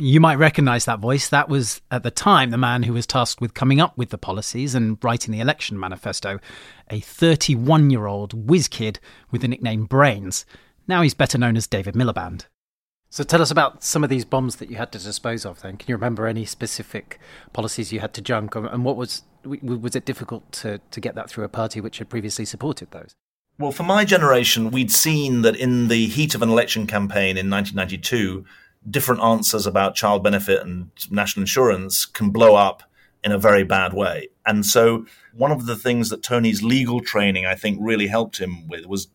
You 0.00 0.20
might 0.20 0.38
recognize 0.38 0.84
that 0.84 1.00
voice. 1.00 1.28
That 1.28 1.48
was, 1.48 1.80
at 1.90 2.04
the 2.04 2.10
time, 2.10 2.50
the 2.50 2.56
man 2.56 2.84
who 2.84 2.92
was 2.92 3.06
tasked 3.06 3.40
with 3.40 3.54
coming 3.54 3.80
up 3.80 3.98
with 3.98 4.10
the 4.10 4.18
policies 4.18 4.76
and 4.76 4.96
writing 5.02 5.32
the 5.32 5.40
election 5.40 5.78
manifesto, 5.78 6.38
a 6.88 7.00
31 7.00 7.90
year 7.90 8.06
old 8.06 8.48
whiz 8.48 8.68
kid 8.68 9.00
with 9.32 9.42
the 9.42 9.48
nickname 9.48 9.86
Brains. 9.86 10.46
Now 10.86 11.02
he's 11.02 11.14
better 11.14 11.36
known 11.36 11.56
as 11.56 11.66
David 11.66 11.94
Miliband. 11.94 12.46
So 13.10 13.24
tell 13.24 13.42
us 13.42 13.50
about 13.50 13.82
some 13.82 14.04
of 14.04 14.10
these 14.10 14.24
bombs 14.24 14.56
that 14.56 14.70
you 14.70 14.76
had 14.76 14.92
to 14.92 14.98
dispose 14.98 15.44
of 15.44 15.62
then. 15.62 15.76
Can 15.78 15.88
you 15.88 15.96
remember 15.96 16.26
any 16.26 16.44
specific 16.44 17.18
policies 17.52 17.92
you 17.92 18.00
had 18.00 18.12
to 18.14 18.20
junk? 18.20 18.54
And 18.54 18.84
what 18.84 18.96
was, 18.96 19.22
was 19.44 19.96
it 19.96 20.04
difficult 20.04 20.52
to, 20.52 20.80
to 20.90 21.00
get 21.00 21.14
that 21.14 21.30
through 21.30 21.44
a 21.44 21.48
party 21.48 21.80
which 21.80 21.98
had 21.98 22.08
previously 22.08 22.44
supported 22.44 22.90
those? 22.90 23.14
Well, 23.58 23.72
for 23.72 23.82
my 23.82 24.04
generation, 24.04 24.70
we'd 24.70 24.92
seen 24.92 25.42
that 25.42 25.56
in 25.56 25.88
the 25.88 26.06
heat 26.06 26.34
of 26.34 26.42
an 26.42 26.50
election 26.50 26.86
campaign 26.86 27.36
in 27.36 27.50
1992, 27.50 28.44
different 28.90 29.22
answers 29.22 29.66
about 29.66 29.94
child 29.94 30.22
benefit 30.22 30.62
and 30.62 30.90
national 31.10 31.42
insurance 31.42 32.04
can 32.04 32.30
blow 32.30 32.54
up 32.54 32.82
in 33.24 33.32
a 33.32 33.38
very 33.38 33.64
bad 33.64 33.92
way. 33.92 34.28
And 34.46 34.64
so, 34.64 35.06
one 35.32 35.52
of 35.52 35.66
the 35.66 35.76
things 35.76 36.10
that 36.10 36.22
Tony's 36.22 36.62
legal 36.62 37.00
training, 37.00 37.46
I 37.46 37.54
think, 37.54 37.78
really 37.80 38.06
helped 38.06 38.38
him 38.38 38.68
with 38.68 38.86
was 38.86 39.08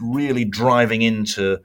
really 0.00 0.44
driving 0.44 1.02
into 1.02 1.58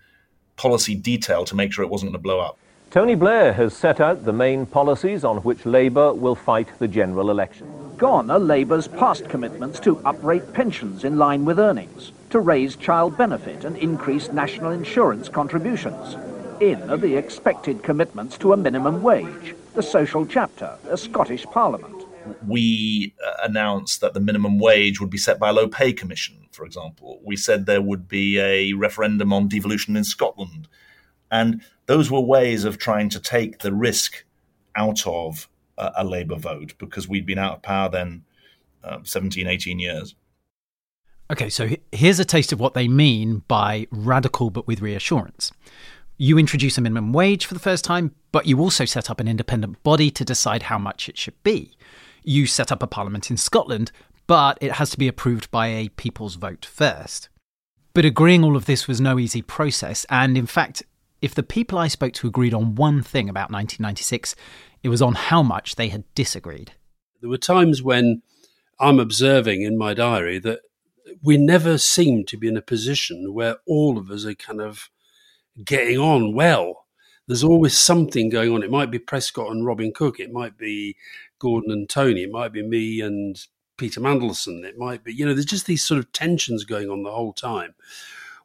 policy 0.55 0.95
detail 0.95 1.45
to 1.45 1.55
make 1.55 1.74
sure 1.74 1.83
it 1.83 1.89
wasn't 1.89 2.12
going 2.12 2.19
to 2.19 2.24
blow 2.24 2.39
up. 2.39 2.57
Tony 2.91 3.15
Blair 3.15 3.53
has 3.53 3.75
set 3.75 4.00
out 4.00 4.25
the 4.25 4.33
main 4.33 4.65
policies 4.65 5.24
on 5.24 5.38
which 5.38 5.65
Labour 5.65 6.13
will 6.13 6.36
fight 6.36 6.67
the 6.79 6.88
general 6.88 7.29
election. 7.29 7.67
Gone 7.98 8.31
are 8.31 8.39
Labour's 8.39 8.88
past 8.88 9.29
commitments 9.29 9.79
to 9.81 10.01
uprate 10.05 10.53
pensions 10.53 11.03
in 11.03 11.17
line 11.17 11.45
with 11.45 11.59
earnings, 11.59 12.12
to 12.31 12.39
raise 12.39 12.75
child 12.75 13.15
benefit 13.15 13.63
and 13.63 13.77
increase 13.77 14.31
national 14.31 14.71
insurance 14.71 15.29
contributions 15.29 16.15
in 16.61 16.89
are 16.89 16.97
the 16.97 17.15
expected 17.15 17.83
commitments 17.83 18.37
to 18.37 18.53
a 18.53 18.57
minimum 18.57 19.01
wage, 19.01 19.55
the 19.75 19.83
social 19.83 20.25
chapter, 20.25 20.77
a 20.89 20.97
Scottish 20.97 21.45
Parliament. 21.45 22.05
We 22.45 23.13
uh, 23.25 23.31
announced 23.43 24.01
that 24.01 24.13
the 24.13 24.19
minimum 24.19 24.59
wage 24.59 24.99
would 24.99 25.09
be 25.09 25.17
set 25.17 25.39
by 25.39 25.49
a 25.49 25.53
low 25.53 25.67
pay 25.67 25.93
commission, 25.93 26.47
for 26.51 26.65
example. 26.65 27.19
We 27.23 27.35
said 27.35 27.65
there 27.65 27.81
would 27.81 28.07
be 28.07 28.39
a 28.39 28.73
referendum 28.73 29.33
on 29.33 29.47
devolution 29.47 29.95
in 29.95 30.03
Scotland. 30.03 30.67
And 31.31 31.61
those 31.85 32.11
were 32.11 32.19
ways 32.19 32.65
of 32.65 32.77
trying 32.77 33.09
to 33.09 33.19
take 33.19 33.59
the 33.59 33.73
risk 33.73 34.25
out 34.75 35.05
of 35.07 35.47
uh, 35.77 35.91
a 35.95 36.03
Labour 36.03 36.35
vote 36.35 36.73
because 36.77 37.07
we'd 37.07 37.25
been 37.25 37.39
out 37.39 37.55
of 37.55 37.61
power 37.61 37.89
then 37.89 38.23
uh, 38.83 38.99
17, 39.03 39.47
18 39.47 39.79
years. 39.79 40.15
Okay, 41.31 41.49
so 41.49 41.69
here's 41.91 42.19
a 42.19 42.25
taste 42.25 42.51
of 42.51 42.59
what 42.59 42.73
they 42.73 42.87
mean 42.87 43.43
by 43.47 43.87
radical 43.91 44.49
but 44.49 44.65
with 44.65 44.81
reassurance. 44.81 45.51
You 46.21 46.38
introduce 46.38 46.77
a 46.77 46.81
minimum 46.81 47.13
wage 47.13 47.45
for 47.45 47.53
the 47.53 47.61
first 47.61 47.85
time, 47.85 48.13
but 48.33 48.45
you 48.45 48.59
also 48.59 48.83
set 48.83 49.09
up 49.09 49.21
an 49.21 49.29
independent 49.29 49.81
body 49.83 50.11
to 50.11 50.25
decide 50.25 50.63
how 50.63 50.77
much 50.77 51.07
it 51.07 51.17
should 51.17 51.41
be. 51.43 51.77
You 52.23 52.45
set 52.45 52.73
up 52.73 52.83
a 52.83 52.88
parliament 52.88 53.31
in 53.31 53.38
Scotland, 53.38 53.93
but 54.27 54.57
it 54.59 54.73
has 54.73 54.89
to 54.89 54.99
be 54.99 55.07
approved 55.07 55.49
by 55.49 55.67
a 55.67 55.88
people's 55.88 56.35
vote 56.35 56.65
first. 56.65 57.29
But 57.93 58.03
agreeing 58.03 58.43
all 58.43 58.57
of 58.57 58.65
this 58.65 58.85
was 58.85 58.99
no 58.99 59.17
easy 59.17 59.41
process, 59.41 60.05
and 60.09 60.38
in 60.38 60.45
fact, 60.45 60.83
if 61.21 61.33
the 61.33 61.41
people 61.41 61.77
I 61.77 61.88
spoke 61.88 62.11
to 62.15 62.27
agreed 62.27 62.53
on 62.53 62.75
one 62.75 63.01
thing 63.01 63.29
about 63.29 63.49
1996, 63.49 64.35
it 64.83 64.89
was 64.89 65.01
on 65.01 65.13
how 65.13 65.41
much 65.41 65.77
they 65.77 65.88
had 65.88 66.03
disagreed. 66.15 66.73
There 67.21 67.29
were 67.29 67.38
times 67.38 67.81
when 67.81 68.23
I'm 68.77 68.99
observing 68.99 69.61
in 69.61 69.77
my 69.77 69.93
diary 69.93 70.38
that 70.39 70.59
we 71.23 71.38
never 71.38 71.77
seem 71.77 72.25
to 72.25 72.35
be 72.35 72.49
in 72.49 72.57
a 72.57 72.61
position 72.61 73.33
where 73.33 73.55
all 73.65 73.97
of 73.97 74.11
us 74.11 74.25
are 74.25 74.35
kind 74.35 74.59
of 74.59 74.89
getting 75.63 75.97
on 75.97 76.33
well. 76.33 76.85
There's 77.27 77.43
always 77.43 77.77
something 77.77 78.29
going 78.29 78.51
on. 78.51 78.63
It 78.63 78.71
might 78.71 78.89
be 78.89 78.99
Prescott 78.99 79.51
and 79.51 79.65
Robin 79.65 79.91
Cook. 79.93 80.19
It 80.19 80.31
might 80.31 80.57
be 80.57 80.95
Gordon 81.37 81.71
and 81.71 81.87
Tony. 81.87 82.23
It 82.23 82.31
might 82.31 82.51
be 82.51 82.63
me 82.63 83.01
and 83.01 83.39
Peter 83.77 84.01
Mandelson. 84.01 84.63
It 84.63 84.77
might 84.77 85.03
be, 85.03 85.13
you 85.13 85.25
know, 85.25 85.33
there's 85.33 85.45
just 85.45 85.67
these 85.67 85.83
sort 85.83 85.99
of 85.99 86.11
tensions 86.11 86.65
going 86.65 86.89
on 86.89 87.03
the 87.03 87.11
whole 87.11 87.33
time, 87.33 87.75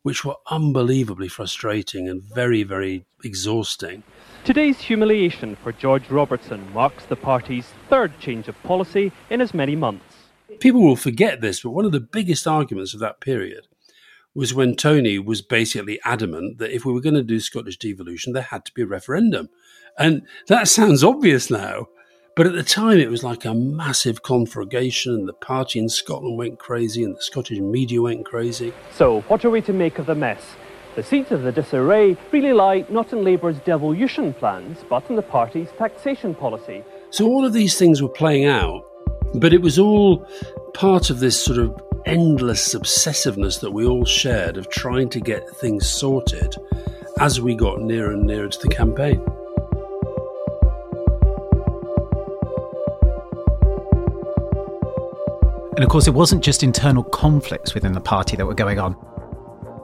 which 0.02 0.25
were 0.25 0.37
unbelievably 0.50 1.28
frustrating 1.28 2.09
and 2.09 2.23
very, 2.23 2.62
very 2.62 3.06
exhausting. 3.25 4.02
Today's 4.44 4.78
humiliation 4.78 5.56
for 5.56 5.73
George 5.73 6.11
Robertson 6.11 6.71
marks 6.75 7.06
the 7.06 7.16
party's 7.16 7.73
third 7.88 8.12
change 8.21 8.49
of 8.49 8.62
policy 8.64 9.12
in 9.30 9.40
as 9.40 9.54
many 9.54 9.75
months. 9.75 10.16
People 10.61 10.83
will 10.83 10.97
forget 10.97 11.40
this, 11.40 11.62
but 11.62 11.71
one 11.71 11.87
of 11.87 11.92
the 11.92 12.00
biggest 12.00 12.47
arguments 12.47 12.92
of 12.92 13.00
that 13.00 13.21
period 13.21 13.66
was 14.35 14.53
when 14.53 14.75
Tony 14.75 15.19
was 15.19 15.43
basically 15.43 16.00
adamant 16.05 16.59
that 16.59 16.75
if 16.75 16.85
we 16.85 16.93
were 16.93 17.00
going 17.00 17.14
to 17.14 17.23
do 17.23 17.38
Scottish 17.41 17.79
devolution, 17.79 18.33
there 18.33 18.43
had 18.43 18.64
to 18.64 18.75
be 18.75 18.83
a 18.83 18.87
referendum. 18.87 19.49
And 19.99 20.23
that 20.49 20.67
sounds 20.69 21.05
obvious 21.05 21.50
now, 21.50 21.88
but 22.37 22.47
at 22.47 22.55
the 22.55 22.64
time 22.64 22.99
it 22.99 23.11
was 23.11 23.23
like 23.23 23.45
a 23.45 23.55
massive 23.55 24.23
conflagration, 24.23 25.14
and 25.14 25.29
the 25.29 25.33
party 25.33 25.79
in 25.79 25.88
Scotland 25.88 26.37
went 26.37 26.59
crazy, 26.59 27.05
and 27.05 27.17
the 27.17 27.23
Scottish 27.23 27.61
media 27.61 28.03
went 28.03 28.26
crazy. 28.26 28.73
So, 28.93 29.21
what 29.23 29.45
are 29.45 29.50
we 29.50 29.61
to 29.62 29.73
make 29.73 30.00
of 30.00 30.07
the 30.07 30.17
mess? 30.17 30.57
The 30.97 31.05
seeds 31.05 31.31
of 31.31 31.43
the 31.43 31.53
disarray 31.53 32.17
really 32.33 32.53
lie 32.53 32.87
not 32.88 33.12
in 33.12 33.23
Labour's 33.23 33.59
devolution 33.61 34.35
plans, 34.35 34.79
but 34.88 35.09
in 35.09 35.17
the 35.17 35.23
party's 35.23 35.69
taxation 35.79 36.35
policy. 36.35 36.83
So, 37.11 37.26
all 37.26 37.45
of 37.45 37.53
these 37.53 37.79
things 37.79 38.03
were 38.03 38.09
playing 38.09 38.47
out, 38.47 38.85
but 39.35 39.53
it 39.53 39.62
was 39.62 39.79
all 39.79 40.26
part 40.75 41.11
of 41.11 41.21
this 41.21 41.41
sort 41.41 41.59
of 41.59 41.73
endless 42.06 42.75
obsessiveness 42.75 43.61
that 43.61 43.70
we 43.70 43.87
all 43.87 44.04
shared 44.04 44.56
of 44.56 44.68
trying 44.68 45.08
to 45.11 45.20
get 45.20 45.49
things 45.49 45.88
sorted 45.88 46.54
as 47.20 47.40
we 47.40 47.54
got 47.54 47.80
nearer 47.80 48.12
and 48.12 48.25
nearer 48.25 48.49
to 48.49 48.58
the 48.61 48.68
campaign. 48.68 49.20
And 55.76 55.82
of 55.82 55.90
course, 55.90 56.06
it 56.06 56.14
wasn't 56.14 56.44
just 56.44 56.62
internal 56.62 57.02
conflicts 57.02 57.75
within 57.75 57.92
the 57.92 58.00
party 58.00 58.37
that 58.37 58.46
were 58.46 58.54
going 58.54 58.78
on. 58.78 58.96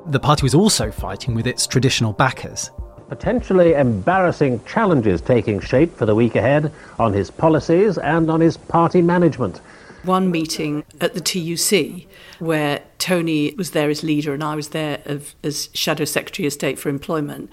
The 0.06 0.20
party 0.20 0.44
was 0.44 0.54
also 0.54 0.90
fighting 0.90 1.34
with 1.34 1.46
its 1.46 1.66
traditional 1.66 2.12
backers. 2.12 2.70
Potentially 3.08 3.72
embarrassing 3.72 4.64
challenges 4.64 5.20
taking 5.20 5.58
shape 5.58 5.96
for 5.96 6.06
the 6.06 6.14
week 6.14 6.36
ahead 6.36 6.72
on 7.00 7.12
his 7.12 7.28
policies 7.30 7.98
and 7.98 8.30
on 8.30 8.40
his 8.40 8.56
party 8.56 9.02
management 9.02 9.60
one 10.02 10.30
meeting 10.30 10.84
at 11.00 11.14
the 11.14 11.20
TUC 11.20 12.06
where 12.38 12.82
Tony 12.98 13.54
was 13.54 13.72
there 13.72 13.90
as 13.90 14.02
leader 14.02 14.32
and 14.32 14.42
I 14.42 14.54
was 14.54 14.68
there 14.68 15.02
as 15.42 15.68
Shadow 15.74 16.04
Secretary 16.04 16.46
of 16.46 16.52
State 16.52 16.78
for 16.78 16.88
Employment. 16.88 17.50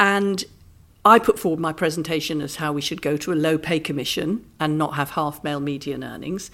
And 0.00 0.44
I 1.04 1.18
put 1.18 1.38
forward 1.38 1.60
my 1.60 1.72
presentation 1.72 2.40
as 2.40 2.56
how 2.56 2.72
we 2.72 2.80
should 2.80 3.02
go 3.02 3.16
to 3.18 3.32
a 3.32 3.34
low 3.34 3.58
pay 3.58 3.78
commission 3.78 4.44
and 4.58 4.78
not 4.78 4.94
have 4.94 5.10
half 5.10 5.44
male 5.44 5.60
median 5.60 6.02
earnings. 6.02 6.50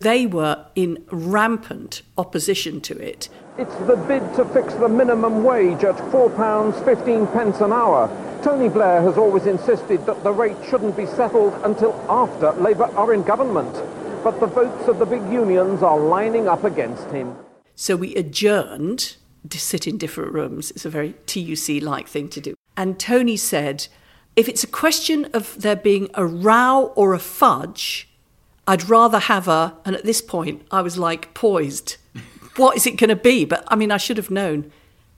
They 0.00 0.26
were 0.26 0.66
in 0.74 1.04
rampant 1.10 2.02
opposition 2.18 2.80
to 2.80 2.98
it. 2.98 3.28
It's 3.58 3.74
the 3.86 3.94
bid 3.96 4.34
to 4.34 4.44
fix 4.46 4.74
the 4.74 4.88
minimum 4.88 5.44
wage 5.44 5.84
at 5.84 5.94
£4.15 5.94 7.32
pence 7.32 7.60
an 7.60 7.72
hour. 7.72 8.10
Tony 8.42 8.68
Blair 8.68 9.00
has 9.02 9.16
always 9.16 9.46
insisted 9.46 10.04
that 10.06 10.24
the 10.24 10.32
rate 10.32 10.56
shouldn't 10.68 10.96
be 10.96 11.06
settled 11.06 11.54
until 11.62 11.92
after 12.08 12.50
Labour 12.52 12.86
are 12.96 13.14
in 13.14 13.22
government. 13.22 14.01
But 14.22 14.38
the 14.38 14.46
votes 14.46 14.86
of 14.88 14.98
the 14.98 15.06
big 15.06 15.22
unions 15.32 15.82
are 15.82 15.98
lining 15.98 16.46
up 16.46 16.64
against 16.64 17.10
him. 17.10 17.36
So 17.74 17.96
we 17.96 18.14
adjourned 18.14 19.16
to 19.48 19.58
sit 19.58 19.86
in 19.86 19.98
different 19.98 20.32
rooms. 20.32 20.70
It's 20.70 20.84
a 20.84 20.90
very 20.90 21.14
TUC 21.26 21.82
like 21.82 22.06
thing 22.06 22.28
to 22.28 22.40
do. 22.40 22.54
And 22.76 23.00
Tony 23.00 23.36
said, 23.36 23.88
if 24.36 24.48
it's 24.48 24.62
a 24.62 24.68
question 24.68 25.26
of 25.34 25.60
there 25.60 25.76
being 25.76 26.08
a 26.14 26.24
row 26.24 26.92
or 26.94 27.14
a 27.14 27.18
fudge, 27.18 28.08
I'd 28.66 28.88
rather 28.88 29.18
have 29.18 29.48
a, 29.48 29.76
and 29.84 29.96
at 29.96 30.04
this 30.04 30.22
point 30.22 30.62
I 30.70 30.82
was 30.82 30.96
like 30.96 31.34
poised. 31.34 31.96
what 32.56 32.76
is 32.76 32.86
it 32.86 32.96
going 32.96 33.10
to 33.10 33.16
be? 33.16 33.44
But 33.44 33.64
I 33.68 33.76
mean, 33.76 33.90
I 33.90 33.96
should 33.96 34.16
have 34.16 34.30
known 34.30 34.70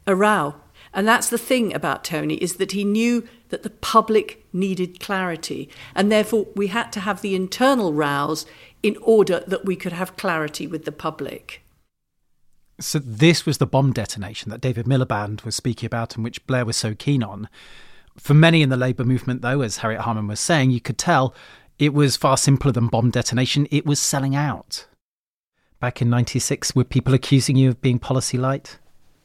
a 0.07 0.17
row. 0.17 0.55
And 0.95 1.07
that's 1.07 1.29
the 1.29 1.39
thing 1.39 1.75
about 1.75 2.05
Tony 2.05 2.37
is 2.37 2.57
that 2.57 2.73
he 2.73 2.85
knew 2.85 3.27
that 3.49 3.65
the 3.65 3.71
public 3.71 4.45
needed 4.53 5.01
clarity. 5.01 5.69
And 5.95 6.11
therefore, 6.11 6.47
we 6.55 6.69
had 6.69 6.93
to 6.93 7.01
have 7.01 7.21
the 7.21 7.35
internal 7.35 7.93
rows 7.93 8.47
in 8.85 8.99
order 8.99 9.43
that 9.47 9.65
we 9.65 9.75
could 9.75 9.93
have 9.93 10.17
clarity 10.17 10.67
with 10.67 10.85
the 10.85 10.93
public. 10.93 11.63
So, 12.79 12.99
this 12.99 13.47
was 13.47 13.57
the 13.59 13.67
bomb 13.67 13.93
detonation 13.93 14.51
that 14.51 14.61
David 14.61 14.85
Miliband 14.85 15.45
was 15.45 15.57
speaking 15.57 15.87
about 15.87 16.15
and 16.15 16.23
which 16.23 16.47
Blair 16.47 16.67
was 16.67 16.77
so 16.77 16.95
keen 16.95 17.23
on. 17.23 17.49
For 18.19 18.35
many 18.35 18.63
in 18.63 18.69
the 18.69 18.77
Labour 18.77 19.05
movement, 19.05 19.41
though, 19.41 19.63
as 19.63 19.79
Harriet 19.79 20.03
Harman 20.03 20.27
was 20.27 20.39
saying, 20.39 20.71
you 20.71 20.81
could 20.81 20.99
tell 20.99 21.35
it 21.79 21.95
was 21.95 22.17
far 22.17 22.37
simpler 22.37 22.73
than 22.73 22.89
bomb 22.89 23.11
detonation. 23.11 23.67
It 23.71 23.87
was 23.87 24.01
selling 24.01 24.37
out. 24.37 24.87
Back 25.81 26.03
in 26.03 26.11
96, 26.11 26.77
were 26.77 26.85
people 26.85 27.15
accusing 27.15 27.57
you 27.57 27.71
of 27.71 27.81
being 27.81 27.99
policy 27.99 28.37
light? 28.37 28.79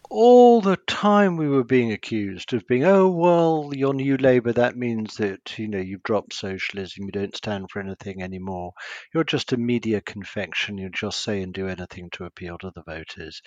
All 0.09 0.61
the 0.61 0.77
time 0.87 1.37
we 1.37 1.47
were 1.47 1.63
being 1.63 1.91
accused 1.91 2.53
of 2.53 2.65
being, 2.67 2.83
oh, 2.83 3.09
well, 3.09 3.71
you're 3.73 3.93
New 3.93 4.17
Labour, 4.17 4.53
that 4.53 4.75
means 4.75 5.17
that, 5.17 5.57
you 5.59 5.67
know, 5.67 5.77
you've 5.79 6.03
dropped 6.03 6.33
socialism, 6.33 7.05
you 7.05 7.11
don't 7.11 7.35
stand 7.35 7.69
for 7.69 7.79
anything 7.79 8.23
anymore. 8.23 8.73
You're 9.13 9.23
just 9.23 9.53
a 9.53 9.57
media 9.57 10.01
confection, 10.01 10.77
you 10.77 10.89
just 10.89 11.21
say 11.21 11.41
and 11.41 11.53
do 11.53 11.67
anything 11.67 12.09
to 12.13 12.25
appeal 12.25 12.57
to 12.59 12.71
the 12.73 12.83
voters. 12.83 13.41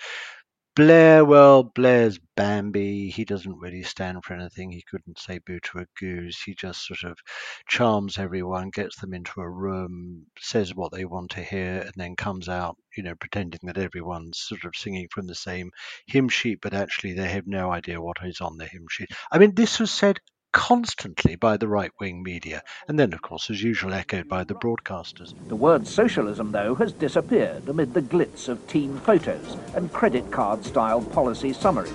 Blair, 0.75 1.23
well, 1.23 1.61
Blair's 1.63 2.19
Bambi. 2.35 3.09
He 3.11 3.25
doesn't 3.25 3.59
really 3.59 3.83
stand 3.83 4.23
for 4.23 4.33
anything. 4.33 4.71
He 4.71 4.81
couldn't 4.81 5.19
say 5.19 5.37
boo 5.37 5.59
to 5.59 5.79
a 5.79 5.85
goose. 5.99 6.41
He 6.41 6.55
just 6.55 6.85
sort 6.87 7.03
of 7.03 7.19
charms 7.67 8.17
everyone, 8.17 8.71
gets 8.71 8.99
them 8.99 9.13
into 9.13 9.41
a 9.41 9.49
room, 9.49 10.25
says 10.39 10.73
what 10.73 10.91
they 10.91 11.05
want 11.05 11.31
to 11.31 11.43
hear, 11.43 11.81
and 11.81 11.93
then 11.95 12.15
comes 12.15 12.49
out, 12.49 12.77
you 12.97 13.03
know, 13.03 13.13
pretending 13.13 13.59
that 13.63 13.77
everyone's 13.77 14.39
sort 14.39 14.65
of 14.65 14.75
singing 14.75 15.07
from 15.11 15.27
the 15.27 15.35
same 15.35 15.69
hymn 16.07 16.29
sheet, 16.29 16.59
but 16.59 16.73
actually 16.73 17.13
they 17.13 17.29
have 17.29 17.45
no 17.45 17.71
idea 17.71 18.01
what 18.01 18.17
is 18.23 18.41
on 18.41 18.57
the 18.57 18.65
hymn 18.65 18.87
sheet. 18.89 19.09
I 19.31 19.37
mean, 19.37 19.53
this 19.53 19.79
was 19.79 19.91
said 19.91 20.19
constantly 20.53 21.35
by 21.35 21.57
the 21.57 21.67
right 21.67 21.91
wing 21.99 22.23
media, 22.23 22.63
and 22.87 22.97
then, 22.97 23.11
of 23.11 23.21
course, 23.21 23.49
as 23.49 23.61
usual, 23.61 23.93
echoed 23.93 24.29
by 24.29 24.45
the 24.45 24.53
broadcasters. 24.53 25.33
The 25.49 25.55
word 25.55 25.85
socialism, 25.85 26.51
though, 26.53 26.75
has 26.75 26.93
disappeared 26.93 27.67
amid 27.67 27.93
the 27.93 28.01
glitz 28.01 28.47
of 28.47 28.65
team 28.67 28.97
photos 28.99 29.57
and 29.75 29.91
credit 29.91 30.31
card 30.31 30.63
style 30.63 31.01
policy 31.01 31.51
summaries. 31.51 31.91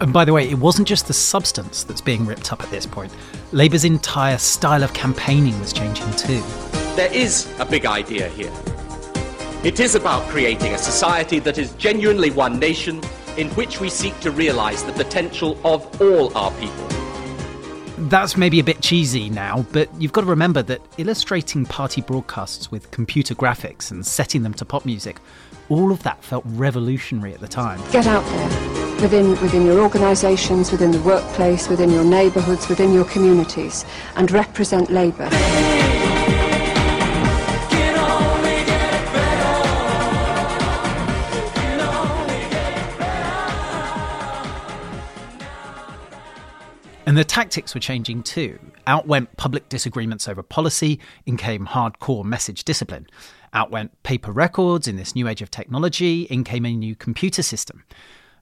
And 0.00 0.12
by 0.12 0.24
the 0.24 0.32
way, 0.32 0.48
it 0.48 0.58
wasn't 0.58 0.86
just 0.86 1.06
the 1.06 1.12
substance 1.12 1.82
that's 1.82 2.00
being 2.00 2.26
ripped 2.26 2.52
up 2.52 2.62
at 2.62 2.70
this 2.70 2.86
point. 2.86 3.12
Labour's 3.52 3.84
entire 3.84 4.38
style 4.38 4.82
of 4.82 4.92
campaigning 4.92 5.58
was 5.60 5.72
changing 5.72 6.10
too. 6.12 6.42
There 6.94 7.12
is 7.12 7.52
a 7.58 7.64
big 7.64 7.86
idea 7.86 8.28
here. 8.28 8.52
It 9.64 9.80
is 9.80 9.94
about 9.94 10.28
creating 10.28 10.74
a 10.74 10.78
society 10.78 11.38
that 11.38 11.56
is 11.56 11.72
genuinely 11.74 12.30
one 12.30 12.58
nation 12.58 13.00
in 13.36 13.48
which 13.50 13.80
we 13.80 13.88
seek 13.88 14.18
to 14.20 14.30
realise 14.30 14.82
the 14.82 14.92
potential 14.92 15.58
of 15.64 16.00
all 16.00 16.36
our 16.36 16.50
people. 16.52 16.88
That's 17.96 18.36
maybe 18.36 18.58
a 18.58 18.64
bit 18.64 18.80
cheesy 18.80 19.30
now, 19.30 19.64
but 19.72 19.88
you've 20.00 20.12
got 20.12 20.22
to 20.22 20.26
remember 20.26 20.62
that 20.62 20.80
illustrating 20.98 21.64
party 21.64 22.00
broadcasts 22.00 22.70
with 22.70 22.90
computer 22.90 23.34
graphics 23.34 23.90
and 23.90 24.04
setting 24.04 24.42
them 24.42 24.52
to 24.54 24.64
pop 24.64 24.84
music, 24.84 25.18
all 25.68 25.92
of 25.92 26.02
that 26.02 26.22
felt 26.22 26.44
revolutionary 26.46 27.32
at 27.32 27.40
the 27.40 27.48
time. 27.48 27.80
Get 27.92 28.06
out 28.06 28.24
there, 28.24 29.00
within, 29.00 29.30
within 29.40 29.64
your 29.64 29.80
organisations, 29.80 30.72
within 30.72 30.90
the 30.90 31.00
workplace, 31.02 31.68
within 31.68 31.90
your 31.90 32.04
neighbourhoods, 32.04 32.68
within 32.68 32.92
your 32.92 33.04
communities, 33.04 33.84
and 34.16 34.30
represent 34.30 34.90
Labour. 34.90 35.28
And 47.14 47.18
the 47.20 47.24
tactics 47.24 47.74
were 47.74 47.80
changing 47.80 48.24
too. 48.24 48.58
Out 48.88 49.06
went 49.06 49.36
public 49.36 49.68
disagreements 49.68 50.26
over 50.26 50.42
policy, 50.42 50.98
in 51.26 51.36
came 51.36 51.64
hardcore 51.64 52.24
message 52.24 52.64
discipline. 52.64 53.06
Out 53.52 53.70
went 53.70 54.02
paper 54.02 54.32
records 54.32 54.88
in 54.88 54.96
this 54.96 55.14
new 55.14 55.28
age 55.28 55.40
of 55.40 55.48
technology, 55.48 56.22
in 56.22 56.42
came 56.42 56.66
a 56.66 56.74
new 56.74 56.96
computer 56.96 57.44
system. 57.44 57.84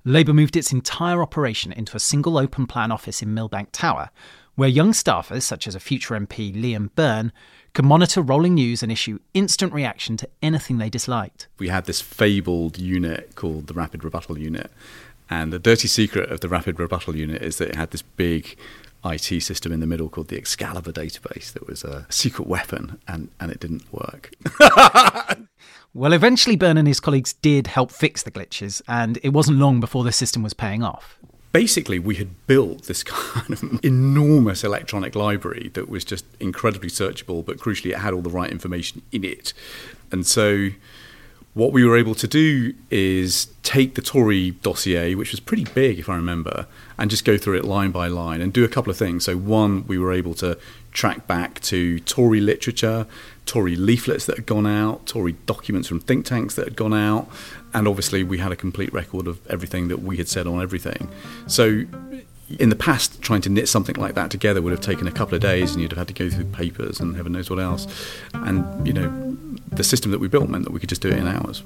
Labour 0.06 0.32
moved 0.32 0.56
its 0.56 0.72
entire 0.72 1.20
operation 1.20 1.70
into 1.70 1.98
a 1.98 2.00
single 2.00 2.38
open 2.38 2.66
plan 2.66 2.90
office 2.90 3.20
in 3.20 3.34
Millbank 3.34 3.72
Tower, 3.72 4.08
where 4.54 4.70
young 4.70 4.92
staffers, 4.92 5.42
such 5.42 5.68
as 5.68 5.74
a 5.74 5.78
future 5.78 6.14
MP 6.14 6.54
Liam 6.54 6.88
Byrne, 6.94 7.30
could 7.74 7.84
monitor 7.84 8.22
rolling 8.22 8.54
news 8.54 8.82
and 8.82 8.90
issue 8.90 9.18
instant 9.34 9.74
reaction 9.74 10.16
to 10.16 10.28
anything 10.42 10.78
they 10.78 10.88
disliked. 10.88 11.46
We 11.58 11.68
had 11.68 11.84
this 11.84 12.00
fabled 12.00 12.78
unit 12.78 13.34
called 13.34 13.66
the 13.66 13.74
Rapid 13.74 14.02
Rebuttal 14.02 14.38
Unit, 14.38 14.70
and 15.32 15.50
the 15.50 15.58
dirty 15.58 15.88
secret 15.88 16.30
of 16.30 16.40
the 16.40 16.48
Rapid 16.48 16.78
Rebuttal 16.78 17.16
Unit 17.16 17.40
is 17.40 17.56
that 17.56 17.70
it 17.70 17.74
had 17.74 17.90
this 17.90 18.02
big 18.02 18.54
IT 19.02 19.42
system 19.42 19.72
in 19.72 19.80
the 19.80 19.86
middle 19.86 20.10
called 20.10 20.28
the 20.28 20.36
Excalibur 20.36 20.92
database 20.92 21.54
that 21.54 21.66
was 21.66 21.84
a 21.84 22.06
secret 22.10 22.46
weapon, 22.46 23.00
and, 23.08 23.30
and 23.40 23.50
it 23.50 23.58
didn't 23.58 23.90
work. 23.90 24.30
well, 25.94 26.12
eventually, 26.12 26.54
Byrne 26.54 26.76
and 26.76 26.86
his 26.86 27.00
colleagues 27.00 27.32
did 27.32 27.68
help 27.68 27.90
fix 27.90 28.22
the 28.22 28.30
glitches, 28.30 28.82
and 28.86 29.18
it 29.22 29.30
wasn't 29.30 29.56
long 29.56 29.80
before 29.80 30.04
the 30.04 30.12
system 30.12 30.42
was 30.42 30.52
paying 30.52 30.82
off. 30.82 31.18
Basically, 31.50 31.98
we 31.98 32.16
had 32.16 32.46
built 32.46 32.82
this 32.82 33.02
kind 33.02 33.52
of 33.52 33.82
enormous 33.82 34.62
electronic 34.62 35.14
library 35.14 35.70
that 35.72 35.88
was 35.88 36.04
just 36.04 36.26
incredibly 36.40 36.90
searchable, 36.90 37.42
but 37.42 37.56
crucially, 37.56 37.92
it 37.92 38.00
had 38.00 38.12
all 38.12 38.20
the 38.20 38.28
right 38.28 38.50
information 38.50 39.00
in 39.12 39.24
it. 39.24 39.54
And 40.10 40.26
so 40.26 40.68
what 41.54 41.70
we 41.72 41.84
were 41.84 41.98
able 41.98 42.14
to 42.14 42.26
do 42.26 42.72
is 42.90 43.46
take 43.62 43.94
the 43.94 44.00
Tory 44.00 44.52
dossier, 44.52 45.14
which 45.14 45.32
was 45.32 45.40
pretty 45.40 45.64
big, 45.64 45.98
if 45.98 46.08
I 46.08 46.16
remember, 46.16 46.66
and 46.96 47.10
just 47.10 47.26
go 47.26 47.36
through 47.36 47.58
it 47.58 47.64
line 47.64 47.90
by 47.90 48.06
line 48.06 48.40
and 48.40 48.52
do 48.52 48.64
a 48.64 48.68
couple 48.68 48.90
of 48.90 48.96
things. 48.96 49.24
So, 49.24 49.36
one, 49.36 49.86
we 49.86 49.98
were 49.98 50.12
able 50.12 50.32
to 50.34 50.58
track 50.92 51.26
back 51.26 51.60
to 51.60 51.98
Tory 52.00 52.40
literature, 52.40 53.06
Tory 53.44 53.76
leaflets 53.76 54.24
that 54.26 54.36
had 54.36 54.46
gone 54.46 54.66
out, 54.66 55.06
Tory 55.06 55.32
documents 55.44 55.88
from 55.88 56.00
think 56.00 56.24
tanks 56.24 56.54
that 56.54 56.64
had 56.64 56.76
gone 56.76 56.94
out, 56.94 57.28
and 57.74 57.86
obviously 57.86 58.22
we 58.22 58.38
had 58.38 58.52
a 58.52 58.56
complete 58.56 58.92
record 58.94 59.26
of 59.26 59.38
everything 59.48 59.88
that 59.88 60.00
we 60.00 60.16
had 60.16 60.28
said 60.28 60.46
on 60.46 60.62
everything. 60.62 61.08
So, 61.48 61.84
in 62.58 62.68
the 62.68 62.76
past, 62.76 63.20
trying 63.22 63.40
to 63.42 63.50
knit 63.50 63.68
something 63.68 63.96
like 63.96 64.14
that 64.14 64.30
together 64.30 64.60
would 64.62 64.72
have 64.72 64.80
taken 64.80 65.06
a 65.06 65.12
couple 65.12 65.34
of 65.34 65.42
days, 65.42 65.72
and 65.72 65.82
you'd 65.82 65.92
have 65.92 65.98
had 65.98 66.08
to 66.08 66.14
go 66.14 66.30
through 66.30 66.46
papers 66.46 67.00
and 67.00 67.14
heaven 67.14 67.32
knows 67.32 67.50
what 67.50 67.58
else. 67.58 67.86
And 68.32 68.86
you 68.86 68.92
know, 68.92 69.31
the 69.68 69.84
system 69.84 70.10
that 70.10 70.18
we 70.18 70.28
built 70.28 70.48
meant 70.48 70.64
that 70.64 70.72
we 70.72 70.80
could 70.80 70.88
just 70.88 71.02
do 71.02 71.08
it 71.08 71.18
in 71.18 71.26
hours. 71.26 71.62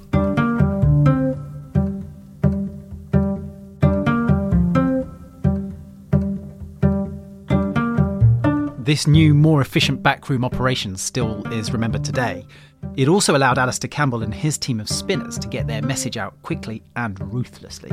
This 8.87 9.09
new, 9.09 9.35
more 9.35 9.61
efficient 9.61 10.01
backroom 10.01 10.45
operation 10.45 10.97
still 10.97 11.45
is 11.53 11.73
remembered 11.73 12.05
today. 12.05 12.47
It 12.97 13.09
also 13.09 13.37
allowed 13.37 13.59
Alastair 13.59 13.89
Campbell 13.89 14.23
and 14.23 14.33
his 14.33 14.57
team 14.57 14.79
of 14.79 14.89
spinners 14.89 15.41
to 15.41 15.49
get 15.49 15.67
their 15.67 15.83
message 15.83 16.17
out 16.17 16.41
quickly 16.43 16.85
and 16.95 17.19
ruthlessly. 17.35 17.91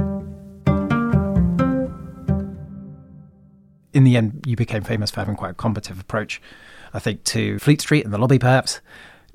In 3.93 4.03
the 4.03 4.17
end, 4.17 4.43
you 4.45 4.55
became 4.55 4.83
famous 4.83 5.09
for 5.09 5.19
having 5.19 5.35
quite 5.35 5.51
a 5.51 5.55
combative 5.55 5.99
approach, 5.99 6.39
I 6.93 6.99
think, 6.99 7.23
to 7.25 7.57
Fleet 7.57 7.81
Street 7.81 8.05
and 8.05 8.13
the 8.13 8.19
lobby, 8.19 8.37
perhaps. 8.37 8.79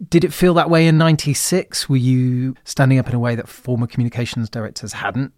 Did 0.07 0.25
it 0.25 0.33
feel 0.33 0.55
that 0.55 0.71
way 0.71 0.87
in 0.87 0.97
96? 0.97 1.89
Were 1.89 1.97
you 1.97 2.55
standing 2.65 2.99
up 2.99 3.09
in 3.09 3.15
a 3.15 3.19
way 3.19 3.35
that 3.35 3.49
former 3.49 3.87
communications 3.87 4.49
directors 4.49 4.93
hadn't 4.93 5.33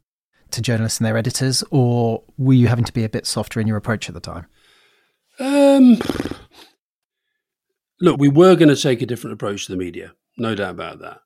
to 0.51 0.61
journalists 0.61 0.99
and 0.99 1.07
their 1.07 1.16
editors? 1.16 1.64
Or 1.70 2.23
were 2.37 2.53
you 2.53 2.68
having 2.68 2.85
to 2.85 2.92
be 2.92 3.05
a 3.05 3.09
bit 3.09 3.27
softer 3.27 3.61
in 3.61 3.66
your 3.66 3.79
approach 3.79 4.09
at 4.09 4.14
the 4.14 4.20
time? 4.20 4.46
Um, 5.38 5.99
look, 8.01 8.18
we 8.18 8.29
were 8.29 8.55
going 8.55 8.68
to 8.68 8.77
take 8.77 9.01
a 9.01 9.07
different 9.07 9.35
approach 9.35 9.66
to 9.66 9.73
the 9.73 9.79
media, 9.79 10.12
no 10.37 10.55
doubt 10.55 10.73
about 10.73 10.99
that. 11.01 11.20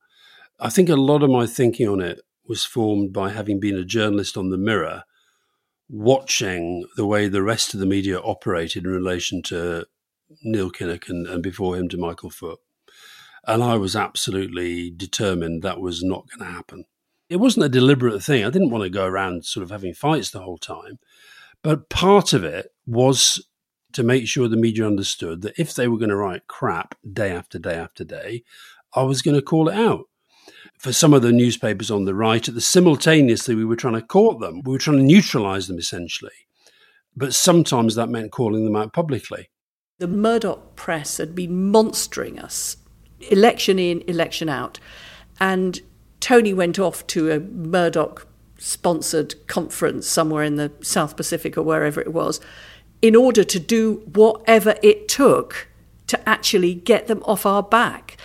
I 0.61 0.71
think 0.71 0.89
a 0.89 0.95
lot 0.95 1.25
of 1.25 1.31
my 1.31 1.47
thinking 1.47 1.89
on 1.89 2.01
it 2.01 2.21
was 2.47 2.65
formed 2.65 3.13
by 3.13 3.31
having 3.31 3.59
been 3.59 3.77
a 3.77 3.85
journalist 3.85 4.37
on 4.37 4.51
the 4.51 4.59
Mirror 4.59 5.03
watching 5.89 6.87
the 6.97 7.07
way 7.07 7.29
the 7.29 7.43
rest 7.43 7.75
of 7.75 7.81
the 7.81 7.87
media 7.87 8.19
operated 8.21 8.85
in 8.85 8.91
relation 8.91 9.43
to 9.43 9.87
Neil 10.43 10.71
Kinnock 10.71 11.09
and, 11.09 11.27
and 11.27 11.43
before 11.43 11.77
him 11.77 11.89
to 11.89 11.99
Michael 11.99 12.31
Foot. 12.31 12.59
And 13.47 13.63
I 13.63 13.77
was 13.77 13.95
absolutely 13.95 14.91
determined 14.91 15.63
that 15.63 15.81
was 15.81 16.03
not 16.03 16.27
going 16.29 16.49
to 16.49 16.55
happen. 16.55 16.85
It 17.29 17.37
wasn't 17.37 17.67
a 17.67 17.71
deliberate 17.71 18.23
thing. 18.23 18.45
I 18.45 18.51
didn't 18.51 18.71
want 18.71 18.85
to 18.85 18.91
go 18.91 19.07
around 19.07 19.45
sort 19.45 19.63
of 19.63 19.71
having 19.71 19.95
fights 19.95 20.31
the 20.31 20.41
whole 20.41 20.59
time. 20.59 20.99
But 21.63 21.89
part 21.89 22.33
of 22.33 22.45
it 22.45 22.71
was 22.87 23.47
to 23.93 24.03
make 24.03 24.27
sure 24.27 24.49
the 24.49 24.57
media 24.57 24.87
understood 24.87 25.43
that 25.43 25.59
if 25.59 25.75
they 25.75 25.89
were 25.89 25.99
going 25.99 26.11
to 26.11 26.17
write 26.17 26.47
crap 26.47 26.95
day 27.11 27.31
after 27.31 27.59
day 27.59 27.75
after 27.75 28.05
day, 28.05 28.43
I 28.95 29.03
was 29.03 29.23
going 29.23 29.37
to 29.37 29.43
call 29.43 29.69
it 29.69 29.75
out. 29.75 30.05
For 30.79 30.93
some 30.93 31.15
of 31.15 31.23
the 31.23 31.33
newspapers 31.33 31.91
on 31.91 32.05
the 32.05 32.15
right, 32.15 32.47
at 32.47 32.55
the 32.55 32.61
simultaneously 32.61 33.55
we 33.55 33.65
were 33.65 33.77
trying 33.77 33.95
to 33.95 34.03
court 34.03 34.41
them. 34.41 34.61
We 34.65 34.73
were 34.73 34.79
trying 34.79 34.99
to 34.99 35.05
neutralise 35.05 35.69
them 35.69 35.79
essentially. 35.79 36.33
But 37.17 37.35
sometimes 37.35 37.95
that 37.95 38.09
meant 38.09 38.33
calling 38.33 38.65
them 38.65 38.77
out 38.77 38.93
publicly. 38.93 39.51
The 39.99 40.09
Murdoch 40.09 40.75
press 40.75 41.19
had 41.19 41.35
been 41.35 41.71
monstering 41.71 42.39
us, 42.39 42.77
election 43.31 43.79
in, 43.79 44.03
election 44.03 44.49
out. 44.49 44.79
And 45.41 45.81
Tony 46.21 46.53
went 46.53 46.79
off 46.79 47.07
to 47.09 47.31
a 47.31 47.41
Murdoch 47.41 48.27
sponsored 48.59 49.47
conference 49.47 50.09
somewhere 50.09 50.43
in 50.43 50.57
the 50.57 50.73
South 50.81 51.17
Pacific 51.17 51.59
or 51.59 51.63
wherever 51.63 52.01
it 52.01 52.13
was 52.13 52.41
in 53.03 53.15
order 53.15 53.45
to 53.45 53.61
do 53.61 53.97
whatever 54.15 54.77
it 54.83 55.09
took 55.09 55.69
to 56.07 56.29
actually 56.29 56.75
get 56.75 57.07
them 57.07 57.23
off 57.25 57.45
our 57.45 57.63
back. 57.63 58.17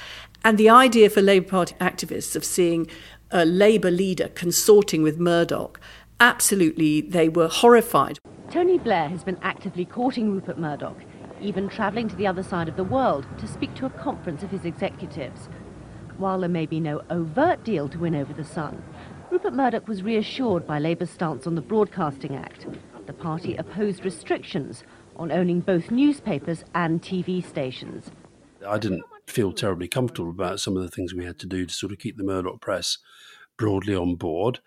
And 0.43 0.57
the 0.57 0.69
idea 0.69 1.09
for 1.09 1.21
Labour 1.21 1.49
Party 1.49 1.75
activists 1.81 2.35
of 2.35 2.45
seeing 2.45 2.87
a 3.31 3.43
Labour 3.43 3.91
leader 3.91 4.29
consorting 4.29 5.03
with 5.03 5.19
Murdoch, 5.19 5.79
absolutely, 6.19 7.01
they 7.01 7.27
were 7.27 7.49
horrified. 7.49 8.19
Tony 8.49 8.77
Blair 8.77 9.09
has 9.09 9.23
been 9.23 9.37
actively 9.41 9.85
courting 9.85 10.31
Rupert 10.31 10.57
Murdoch, 10.57 10.97
even 11.41 11.69
travelling 11.69 12.07
to 12.09 12.15
the 12.15 12.27
other 12.27 12.43
side 12.43 12.67
of 12.67 12.75
the 12.75 12.83
world 12.83 13.25
to 13.37 13.47
speak 13.47 13.73
to 13.75 13.85
a 13.85 13.89
conference 13.89 14.43
of 14.43 14.51
his 14.51 14.65
executives. 14.65 15.49
While 16.17 16.39
there 16.41 16.49
may 16.49 16.65
be 16.65 16.79
no 16.79 17.01
overt 17.09 17.63
deal 17.63 17.87
to 17.89 17.99
win 17.99 18.15
over 18.15 18.33
the 18.33 18.43
Sun, 18.43 18.83
Rupert 19.31 19.53
Murdoch 19.53 19.87
was 19.87 20.03
reassured 20.03 20.65
by 20.65 20.79
Labour's 20.79 21.09
stance 21.11 21.45
on 21.45 21.55
the 21.55 21.61
Broadcasting 21.61 22.35
Act 22.35 22.65
the 23.09 23.13
party 23.13 23.55
opposed 23.55 24.05
restrictions 24.05 24.83
on 25.15 25.31
owning 25.31 25.61
both 25.61 25.89
newspapers 25.89 26.63
and 26.75 27.01
TV 27.01 27.43
stations. 27.43 28.11
I 28.67 28.77
didn't 28.77 29.03
feel 29.25 29.51
terribly 29.51 29.87
comfortable 29.87 30.29
about 30.29 30.59
some 30.59 30.77
of 30.77 30.83
the 30.83 30.91
things 30.91 31.15
we 31.15 31.25
had 31.25 31.39
to 31.39 31.47
do 31.47 31.65
to 31.65 31.73
sort 31.73 31.91
of 31.91 31.97
keep 31.97 32.17
the 32.17 32.23
Murdoch 32.23 32.61
press 32.61 32.99
broadly 33.57 33.95
on 33.95 34.13
board. 34.13 34.59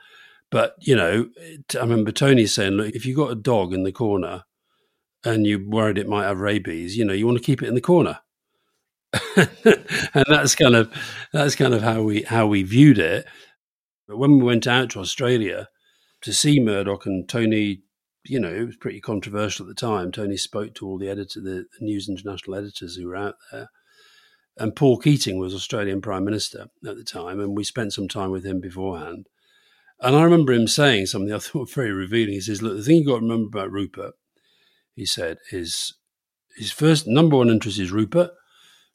But, 0.51 0.75
you 0.81 0.97
know, 0.97 1.29
I 1.73 1.83
remember 1.83 2.11
Tony 2.11 2.47
saying, 2.47 2.73
look, 2.73 2.97
if 2.97 3.07
you've 3.07 3.17
got 3.17 3.31
a 3.31 3.37
dog 3.37 3.73
in 3.73 3.85
the 3.85 3.93
corner 3.93 4.43
and 5.25 5.47
you're 5.47 5.65
worried 5.65 5.99
it 5.99 6.09
might 6.09 6.25
have 6.25 6.41
rabies, 6.41 6.97
you 6.97 7.05
know, 7.05 7.13
you 7.13 7.27
want 7.27 7.39
to 7.39 7.45
keep 7.45 7.63
it 7.63 7.69
in 7.69 7.75
the 7.75 7.81
corner. 7.81 8.21
and 9.37 10.25
that's 10.27 10.55
kind 10.55 10.75
of 10.75 10.91
that's 11.33 11.55
kind 11.55 11.75
of 11.75 11.83
how 11.83 12.03
we 12.03 12.23
how 12.23 12.47
we 12.47 12.63
viewed 12.63 12.99
it. 12.99 13.27
But 14.09 14.17
when 14.17 14.39
we 14.39 14.45
went 14.45 14.67
out 14.67 14.91
to 14.91 15.01
Australia 15.01 15.69
to 16.23 16.33
see 16.33 16.59
Murdoch 16.61 17.05
and 17.05 17.29
Tony 17.29 17.83
you 18.25 18.39
know, 18.39 18.53
it 18.53 18.67
was 18.67 18.77
pretty 18.77 19.01
controversial 19.01 19.65
at 19.65 19.69
the 19.69 19.75
time. 19.75 20.13
Tony 20.13 20.37
spoke 20.37 20.75
to 20.75 20.87
all 20.87 20.99
the 20.99 21.09
editor, 21.09 21.41
the, 21.41 21.67
the 21.79 21.85
News 21.85 22.09
International 22.09 22.57
editors 22.57 22.97
who 22.97 23.09
were 23.09 23.17
out 23.17 23.35
there. 23.51 23.69
And 24.57 24.77
Paul 24.77 24.99
Keating 24.99 25.39
was 25.39 25.55
Australian 25.55 26.01
Prime 26.01 26.25
Minister 26.25 26.67
at 26.87 26.97
the 26.97 27.05
time, 27.05 27.41
and 27.41 27.57
we 27.57 27.65
spent 27.65 27.93
some 27.93 28.07
time 28.07 28.31
with 28.31 28.45
him 28.45 28.61
beforehand. 28.61 29.29
And 30.01 30.15
I 30.15 30.23
remember 30.23 30.53
him 30.53 30.69
saying 30.69 31.07
something 31.07 31.33
I 31.33 31.39
thought 31.39 31.71
very 31.75 31.93
revealing. 31.93 32.35
He 32.35 32.41
says, 32.41 32.63
Look, 32.63 32.77
the 32.77 32.83
thing 32.83 32.99
you've 32.99 33.07
got 33.07 33.17
to 33.17 33.23
remember 33.23 33.47
about 33.47 33.73
Rupert, 33.73 34.15
he 34.95 35.07
said, 35.07 35.39
is 35.51 35.95
his 36.57 36.71
first 36.71 37.07
number 37.07 37.37
one 37.37 37.51
interest 37.51 37.79
is 37.79 37.93
Rupert, 37.93 38.31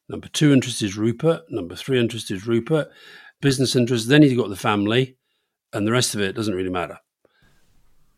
number 0.08 0.28
two 0.28 0.52
interest 0.52 0.82
is 0.82 0.96
Rupert, 0.96 1.42
number 1.50 1.74
three 1.74 1.98
interest 1.98 2.30
is 2.30 2.46
Rupert, 2.46 2.88
business 3.40 3.76
interest, 3.76 4.08
then 4.08 4.22
he's 4.22 4.36
got 4.36 4.48
the 4.48 4.56
family, 4.56 5.16
and 5.72 5.86
the 5.86 5.92
rest 5.92 6.14
of 6.14 6.20
it 6.20 6.34
doesn't 6.34 6.54
really 6.54 6.70
matter. 6.70 6.98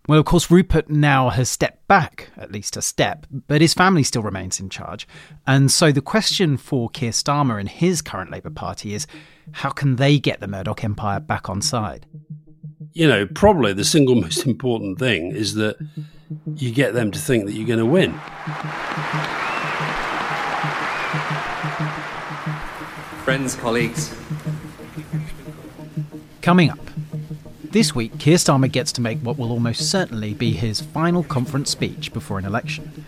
Well, 0.09 0.19
of 0.19 0.25
course, 0.25 0.51
Rupert 0.51 0.89
now 0.89 1.29
has 1.29 1.49
stepped 1.49 1.87
back, 1.87 2.31
at 2.37 2.51
least 2.51 2.77
a 2.77 2.83
step, 2.83 3.27
but 3.31 3.61
his 3.61 3.75
family 3.75 4.03
still 4.03 4.23
remains 4.23 4.59
in 4.59 4.71
charge. 4.71 5.07
And 5.47 5.71
so 5.71 5.93
the 5.93 6.01
question 6.01 6.57
for 6.57 6.89
Keir 6.89 7.13
Starmer 7.13 7.61
and 7.61 7.69
his 7.69 8.03
current 8.03 8.31
Labour 8.31 8.51
Party 8.51 8.95
is 8.95 9.07
how 9.53 9.71
can 9.71 9.97
they 9.97 10.19
get 10.19 10.41
the 10.41 10.49
Murdoch 10.49 10.83
empire 10.83 11.21
back 11.21 11.49
on 11.49 11.61
side? 11.61 12.07
You 12.93 13.07
know, 13.07 13.27
probably 13.27 13.73
the 13.73 13.85
single 13.85 14.15
most 14.21 14.47
important 14.47 14.99
thing 14.99 15.33
is 15.33 15.55
that 15.55 15.77
you 16.57 16.71
get 16.73 16.95
them 16.95 17.11
to 17.11 17.19
think 17.19 17.47
that 17.47 17.53
you're 17.53 17.67
going 17.67 17.79
to 17.79 17.87
win. 17.87 18.13
Friends, 23.25 23.55
colleagues. 23.57 24.15
Coming 26.43 26.71
up. 26.71 26.79
This 27.65 27.95
week, 27.95 28.19
Keir 28.19 28.37
Starmer 28.37 28.71
gets 28.71 28.91
to 28.93 29.01
make 29.01 29.19
what 29.21 29.39
will 29.39 29.53
almost 29.53 29.91
certainly 29.91 30.35
be 30.35 30.53
his 30.53 30.81
final 30.81 31.23
conference 31.23 31.71
speech 31.71 32.13
before 32.13 32.39
an 32.39 32.45
election. 32.45 33.07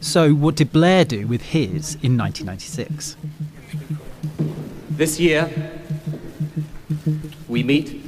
So, 0.00 0.32
what 0.32 0.56
did 0.56 0.72
Blair 0.72 1.04
do 1.04 1.26
with 1.26 1.42
his 1.42 1.96
in 1.96 2.16
1996? 2.16 3.16
This 4.88 5.20
year, 5.20 5.50
we 7.48 7.62
meet 7.62 8.00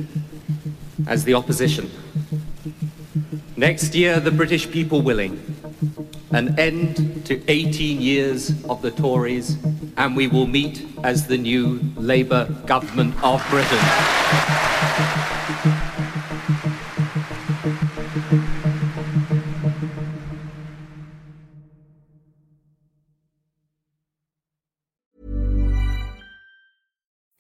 as 1.06 1.24
the 1.24 1.34
opposition. 1.34 1.90
Next 3.60 3.94
year, 3.94 4.20
the 4.20 4.30
British 4.30 4.70
people 4.70 5.02
willing. 5.02 5.38
An 6.30 6.58
end 6.58 7.26
to 7.26 7.42
18 7.46 8.00
years 8.00 8.64
of 8.64 8.80
the 8.80 8.90
Tories, 8.90 9.58
and 9.98 10.16
we 10.16 10.28
will 10.28 10.46
meet 10.46 10.86
as 11.04 11.26
the 11.26 11.36
new 11.36 11.78
Labour 11.94 12.46
government 12.64 13.14
of 13.22 13.46
Britain. 13.50 13.78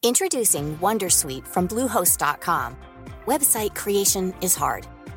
Introducing 0.02 0.76
Wondersuite 0.80 1.48
from 1.48 1.66
Bluehost.com. 1.66 2.76
Website 3.26 3.74
creation 3.74 4.34
is 4.42 4.54
hard, 4.54 4.86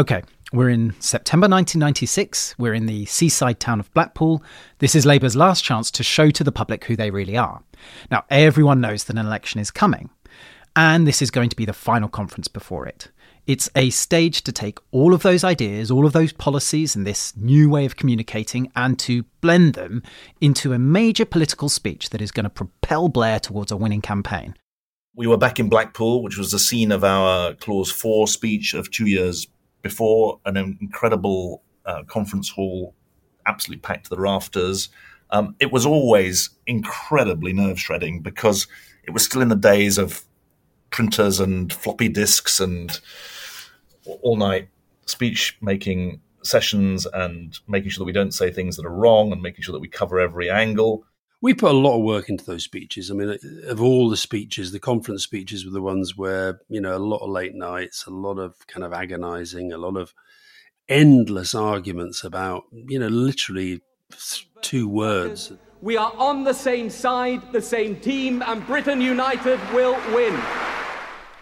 Okay, 0.00 0.22
we're 0.50 0.70
in 0.70 0.94
September 0.98 1.44
1996. 1.44 2.54
We're 2.56 2.72
in 2.72 2.86
the 2.86 3.04
seaside 3.04 3.60
town 3.60 3.80
of 3.80 3.92
Blackpool. 3.92 4.42
This 4.78 4.94
is 4.94 5.04
Labour's 5.04 5.36
last 5.36 5.62
chance 5.62 5.90
to 5.90 6.02
show 6.02 6.30
to 6.30 6.42
the 6.42 6.50
public 6.50 6.86
who 6.86 6.96
they 6.96 7.10
really 7.10 7.36
are. 7.36 7.62
Now, 8.10 8.24
everyone 8.30 8.80
knows 8.80 9.04
that 9.04 9.18
an 9.18 9.26
election 9.26 9.60
is 9.60 9.70
coming, 9.70 10.08
and 10.74 11.06
this 11.06 11.20
is 11.20 11.30
going 11.30 11.50
to 11.50 11.56
be 11.56 11.66
the 11.66 11.74
final 11.74 12.08
conference 12.08 12.48
before 12.48 12.86
it. 12.86 13.10
It's 13.46 13.68
a 13.76 13.90
stage 13.90 14.40
to 14.44 14.52
take 14.52 14.78
all 14.90 15.12
of 15.12 15.20
those 15.20 15.44
ideas, 15.44 15.90
all 15.90 16.06
of 16.06 16.14
those 16.14 16.32
policies, 16.32 16.96
and 16.96 17.06
this 17.06 17.36
new 17.36 17.68
way 17.68 17.84
of 17.84 17.96
communicating, 17.96 18.72
and 18.74 18.98
to 19.00 19.24
blend 19.42 19.74
them 19.74 20.02
into 20.40 20.72
a 20.72 20.78
major 20.78 21.26
political 21.26 21.68
speech 21.68 22.08
that 22.08 22.22
is 22.22 22.32
going 22.32 22.44
to 22.44 22.48
propel 22.48 23.10
Blair 23.10 23.38
towards 23.38 23.70
a 23.70 23.76
winning 23.76 24.00
campaign. 24.00 24.54
We 25.14 25.26
were 25.26 25.36
back 25.36 25.60
in 25.60 25.68
Blackpool, 25.68 26.22
which 26.22 26.38
was 26.38 26.52
the 26.52 26.58
scene 26.58 26.90
of 26.90 27.04
our 27.04 27.52
Clause 27.52 27.92
4 27.92 28.28
speech 28.28 28.72
of 28.72 28.90
two 28.90 29.04
years 29.04 29.46
before 29.82 30.40
an 30.44 30.56
incredible 30.56 31.62
uh, 31.86 32.02
conference 32.04 32.50
hall, 32.50 32.94
absolutely 33.46 33.80
packed 33.80 34.04
to 34.04 34.10
the 34.10 34.20
rafters. 34.20 34.88
Um, 35.30 35.54
it 35.60 35.72
was 35.72 35.86
always 35.86 36.50
incredibly 36.66 37.52
nerve 37.52 37.78
shredding 37.78 38.20
because 38.20 38.66
it 39.04 39.10
was 39.10 39.24
still 39.24 39.42
in 39.42 39.48
the 39.48 39.56
days 39.56 39.98
of 39.98 40.24
printers 40.90 41.40
and 41.40 41.72
floppy 41.72 42.08
disks 42.08 42.60
and 42.60 43.00
all 44.22 44.36
night 44.36 44.68
speech 45.06 45.56
making 45.60 46.20
sessions 46.42 47.06
and 47.06 47.58
making 47.68 47.90
sure 47.90 48.02
that 48.02 48.06
we 48.06 48.12
don't 48.12 48.34
say 48.34 48.50
things 48.50 48.76
that 48.76 48.86
are 48.86 48.90
wrong 48.90 49.32
and 49.32 49.42
making 49.42 49.62
sure 49.62 49.72
that 49.72 49.80
we 49.80 49.88
cover 49.88 50.18
every 50.18 50.50
angle. 50.50 51.04
We 51.42 51.54
put 51.54 51.70
a 51.70 51.76
lot 51.76 51.96
of 51.96 52.04
work 52.04 52.28
into 52.28 52.44
those 52.44 52.64
speeches. 52.64 53.10
I 53.10 53.14
mean, 53.14 53.30
uh, 53.30 53.68
of 53.68 53.80
all 53.80 54.10
the 54.10 54.16
speeches, 54.16 54.72
the 54.72 54.80
conference 54.80 55.22
speeches 55.22 55.64
were 55.64 55.70
the 55.70 55.80
ones 55.80 56.16
where, 56.16 56.60
you 56.68 56.80
know, 56.80 56.96
a 56.96 56.98
lot 56.98 57.18
of 57.18 57.30
late 57.30 57.54
nights, 57.54 58.04
a 58.06 58.10
lot 58.10 58.38
of 58.38 58.66
kind 58.66 58.84
of 58.84 58.92
agonizing, 58.92 59.72
a 59.72 59.78
lot 59.78 59.96
of 59.96 60.12
endless 60.88 61.54
arguments 61.54 62.24
about, 62.24 62.64
you 62.72 62.98
know, 62.98 63.08
literally 63.08 63.80
two 64.60 64.88
words. 64.88 65.52
We 65.80 65.96
are 65.96 66.12
on 66.18 66.44
the 66.44 66.52
same 66.52 66.90
side, 66.90 67.52
the 67.52 67.62
same 67.62 67.98
team, 68.00 68.42
and 68.42 68.66
Britain 68.66 69.00
United 69.00 69.58
will 69.72 69.98
win. 70.14 70.38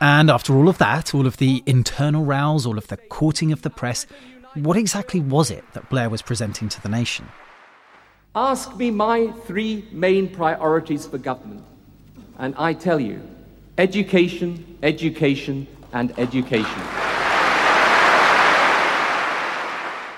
And 0.00 0.30
after 0.30 0.54
all 0.54 0.68
of 0.68 0.78
that, 0.78 1.12
all 1.12 1.26
of 1.26 1.38
the 1.38 1.64
internal 1.66 2.24
rows, 2.24 2.64
all 2.64 2.78
of 2.78 2.86
the 2.86 2.96
courting 2.96 3.50
of 3.50 3.62
the 3.62 3.70
press, 3.70 4.06
what 4.54 4.76
exactly 4.76 5.18
was 5.18 5.50
it 5.50 5.64
that 5.72 5.90
Blair 5.90 6.08
was 6.08 6.22
presenting 6.22 6.68
to 6.68 6.80
the 6.80 6.88
nation? 6.88 7.28
Ask 8.40 8.76
me 8.76 8.92
my 8.92 9.32
three 9.46 9.84
main 9.90 10.28
priorities 10.28 11.04
for 11.08 11.18
government, 11.18 11.64
and 12.38 12.54
I 12.56 12.72
tell 12.72 13.00
you 13.00 13.20
education, 13.76 14.78
education, 14.80 15.66
and 15.92 16.16
education. 16.16 16.82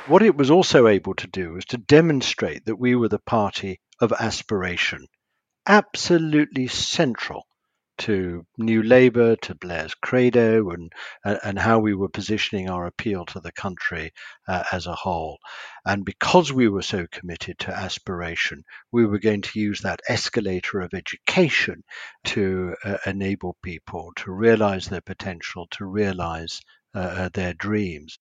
What 0.06 0.20
it 0.20 0.36
was 0.36 0.50
also 0.50 0.86
able 0.86 1.14
to 1.14 1.26
do 1.28 1.54
was 1.54 1.64
to 1.72 1.78
demonstrate 1.78 2.66
that 2.66 2.76
we 2.76 2.94
were 2.94 3.08
the 3.08 3.20
party 3.20 3.80
of 4.02 4.12
aspiration, 4.12 5.06
absolutely 5.66 6.68
central 6.68 7.46
to 8.00 8.44
New 8.56 8.82
Labour, 8.82 9.36
to 9.36 9.54
Blair's 9.54 9.94
credo, 9.94 10.70
and 10.70 10.92
and 11.24 11.58
how 11.58 11.78
we 11.78 11.94
were 11.94 12.08
positioning 12.08 12.68
our 12.68 12.86
appeal 12.86 13.24
to 13.26 13.40
the 13.40 13.52
country 13.52 14.12
uh, 14.48 14.64
as 14.72 14.86
a 14.86 14.94
whole. 14.94 15.38
And 15.84 16.04
because 16.04 16.52
we 16.52 16.68
were 16.68 16.82
so 16.82 17.06
committed 17.10 17.58
to 17.60 17.76
aspiration, 17.76 18.64
we 18.90 19.06
were 19.06 19.18
going 19.18 19.42
to 19.42 19.60
use 19.60 19.80
that 19.80 20.00
escalator 20.08 20.80
of 20.80 20.94
education 20.94 21.84
to 22.24 22.74
uh, 22.84 22.96
enable 23.06 23.56
people 23.62 24.12
to 24.16 24.32
realise 24.32 24.88
their 24.88 25.00
potential, 25.02 25.66
to 25.72 25.84
realise 25.84 26.60
uh, 26.94 26.98
uh, 26.98 27.28
their 27.34 27.54
dreams. 27.54 28.18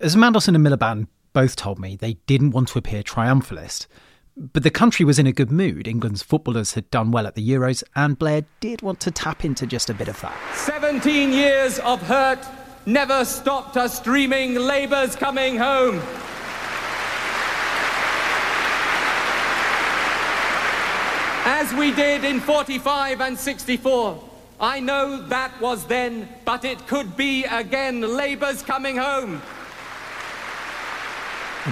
As 0.00 0.16
Mandelson 0.16 0.54
and 0.56 0.66
Miliband 0.66 1.06
both 1.32 1.56
told 1.56 1.78
me, 1.78 1.96
they 1.96 2.14
didn't 2.26 2.52
want 2.52 2.68
to 2.68 2.78
appear 2.78 3.02
triumphalist. 3.02 3.86
But 4.36 4.64
the 4.64 4.70
country 4.70 5.04
was 5.04 5.20
in 5.20 5.28
a 5.28 5.32
good 5.32 5.52
mood. 5.52 5.86
England's 5.86 6.22
footballers 6.22 6.74
had 6.74 6.90
done 6.90 7.12
well 7.12 7.26
at 7.26 7.36
the 7.36 7.48
Euros, 7.48 7.84
and 7.94 8.18
Blair 8.18 8.44
did 8.58 8.82
want 8.82 8.98
to 9.00 9.12
tap 9.12 9.44
into 9.44 9.64
just 9.64 9.90
a 9.90 9.94
bit 9.94 10.08
of 10.08 10.20
that. 10.22 10.36
17 10.56 11.32
years 11.32 11.78
of 11.80 12.02
hurt 12.02 12.44
never 12.84 13.24
stopped 13.24 13.76
us 13.76 14.00
dreaming 14.00 14.56
Labour's 14.56 15.14
coming 15.14 15.56
home. 15.56 16.00
As 21.46 21.72
we 21.74 21.92
did 21.92 22.24
in 22.24 22.40
45 22.40 23.20
and 23.20 23.38
64. 23.38 24.30
I 24.60 24.80
know 24.80 25.22
that 25.28 25.60
was 25.60 25.84
then, 25.86 26.28
but 26.44 26.64
it 26.64 26.86
could 26.86 27.16
be 27.16 27.44
again. 27.44 28.00
Labour's 28.00 28.62
coming 28.62 28.96
home. 28.96 29.42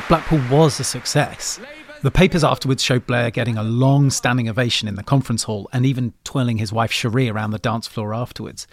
Blackpool 0.08 0.40
was 0.50 0.78
a 0.78 0.84
success. 0.84 1.60
The 2.02 2.10
papers 2.10 2.42
afterwards 2.42 2.82
showed 2.82 3.06
Blair 3.06 3.30
getting 3.30 3.56
a 3.56 3.62
long 3.62 4.10
standing 4.10 4.48
ovation 4.48 4.88
in 4.88 4.96
the 4.96 5.04
conference 5.04 5.44
hall 5.44 5.68
and 5.72 5.86
even 5.86 6.14
twirling 6.24 6.58
his 6.58 6.72
wife 6.72 6.90
Cherie 6.90 7.28
around 7.28 7.52
the 7.52 7.58
dance 7.58 7.86
floor 7.86 8.12
afterwards. 8.12 8.66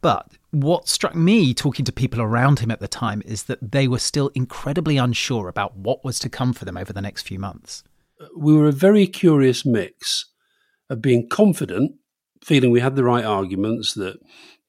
But 0.00 0.32
what 0.50 0.88
struck 0.88 1.14
me 1.14 1.52
talking 1.52 1.84
to 1.84 1.92
people 1.92 2.22
around 2.22 2.60
him 2.60 2.70
at 2.70 2.80
the 2.80 2.88
time 2.88 3.22
is 3.26 3.44
that 3.44 3.72
they 3.72 3.86
were 3.86 3.98
still 3.98 4.30
incredibly 4.34 4.96
unsure 4.96 5.48
about 5.48 5.76
what 5.76 6.04
was 6.04 6.18
to 6.20 6.30
come 6.30 6.54
for 6.54 6.64
them 6.64 6.78
over 6.78 6.92
the 6.92 7.02
next 7.02 7.22
few 7.22 7.38
months. 7.38 7.84
We 8.34 8.54
were 8.54 8.68
a 8.68 8.72
very 8.72 9.06
curious 9.06 9.66
mix 9.66 10.26
of 10.88 11.02
being 11.02 11.28
confident, 11.28 11.96
feeling 12.42 12.70
we 12.70 12.80
had 12.80 12.96
the 12.96 13.04
right 13.04 13.24
arguments, 13.24 13.92
that 13.94 14.18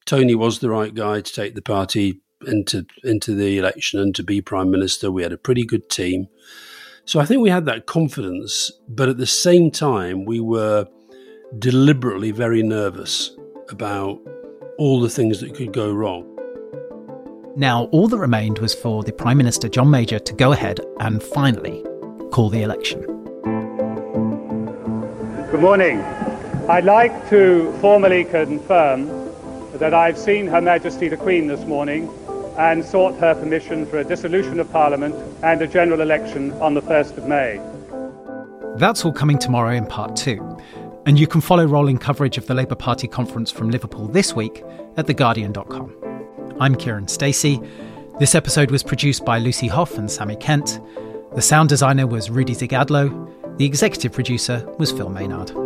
Tony 0.04 0.34
was 0.34 0.58
the 0.58 0.70
right 0.70 0.94
guy 0.94 1.22
to 1.22 1.32
take 1.32 1.54
the 1.54 1.62
party 1.62 2.20
into 2.46 2.84
into 3.02 3.34
the 3.34 3.56
election 3.56 4.00
and 4.00 4.14
to 4.14 4.22
be 4.22 4.42
prime 4.42 4.70
minister. 4.70 5.10
We 5.10 5.22
had 5.22 5.32
a 5.32 5.38
pretty 5.38 5.64
good 5.64 5.88
team. 5.88 6.26
So 7.08 7.20
I 7.20 7.24
think 7.24 7.40
we 7.40 7.50
had 7.50 7.66
that 7.66 7.86
confidence, 7.86 8.72
but 8.88 9.08
at 9.08 9.16
the 9.16 9.28
same 9.28 9.70
time, 9.70 10.24
we 10.24 10.40
were 10.40 10.88
deliberately 11.56 12.32
very 12.32 12.64
nervous 12.64 13.30
about 13.68 14.20
all 14.76 15.00
the 15.00 15.08
things 15.08 15.38
that 15.38 15.54
could 15.54 15.72
go 15.72 15.92
wrong. 15.92 16.26
Now, 17.54 17.84
all 17.92 18.08
that 18.08 18.18
remained 18.18 18.58
was 18.58 18.74
for 18.74 19.04
the 19.04 19.12
Prime 19.12 19.38
Minister 19.38 19.68
John 19.68 19.88
Major 19.88 20.18
to 20.18 20.32
go 20.34 20.50
ahead 20.50 20.80
and 20.98 21.22
finally 21.22 21.84
call 22.32 22.50
the 22.50 22.62
election. 22.62 23.02
Good 25.52 25.60
morning. 25.60 26.00
I'd 26.68 26.86
like 26.86 27.28
to 27.30 27.72
formally 27.80 28.24
confirm 28.24 29.06
that 29.74 29.94
I've 29.94 30.18
seen 30.18 30.48
Her 30.48 30.60
Majesty 30.60 31.06
the 31.06 31.16
Queen 31.16 31.46
this 31.46 31.64
morning 31.66 32.10
and 32.58 32.84
sought 32.84 33.18
her 33.18 33.34
permission 33.34 33.86
for 33.86 33.98
a 33.98 34.04
dissolution 34.04 34.60
of 34.60 34.70
Parliament 34.72 35.14
and 35.42 35.60
a 35.62 35.66
general 35.66 36.00
election 36.00 36.52
on 36.54 36.74
the 36.74 36.82
1st 36.82 37.18
of 37.18 37.26
May. 37.26 37.60
That's 38.78 39.04
all 39.04 39.12
coming 39.12 39.38
tomorrow 39.38 39.74
in 39.74 39.86
part 39.86 40.16
two. 40.16 40.58
And 41.06 41.18
you 41.18 41.26
can 41.26 41.40
follow 41.40 41.64
rolling 41.64 41.98
coverage 41.98 42.36
of 42.36 42.46
the 42.46 42.54
Labour 42.54 42.74
Party 42.74 43.06
conference 43.06 43.50
from 43.50 43.70
Liverpool 43.70 44.08
this 44.08 44.34
week 44.34 44.64
at 44.96 45.06
theguardian.com. 45.06 45.94
I'm 46.60 46.74
Kiran 46.74 47.08
Stacey. 47.08 47.60
This 48.18 48.34
episode 48.34 48.70
was 48.70 48.82
produced 48.82 49.24
by 49.24 49.38
Lucy 49.38 49.68
Hough 49.68 49.96
and 49.98 50.10
Sami 50.10 50.36
Kent. 50.36 50.80
The 51.34 51.42
sound 51.42 51.68
designer 51.68 52.06
was 52.06 52.30
Rudi 52.30 52.54
Zygadlo. 52.54 53.32
The 53.58 53.64
executive 53.64 54.12
producer 54.12 54.66
was 54.78 54.90
Phil 54.90 55.10
Maynard. 55.10 55.65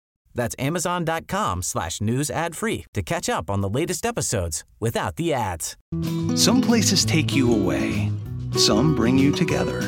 That's 0.35 0.55
amazon.com 0.59 1.61
slash 1.61 2.01
news 2.01 2.29
ad 2.29 2.55
free 2.55 2.85
to 2.93 3.01
catch 3.01 3.29
up 3.29 3.49
on 3.49 3.61
the 3.61 3.69
latest 3.69 4.05
episodes 4.05 4.63
without 4.79 5.15
the 5.15 5.33
ads. 5.33 5.77
Some 6.35 6.61
places 6.61 7.05
take 7.05 7.33
you 7.35 7.53
away. 7.53 8.11
Some 8.57 8.95
bring 8.95 9.17
you 9.17 9.31
together. 9.31 9.81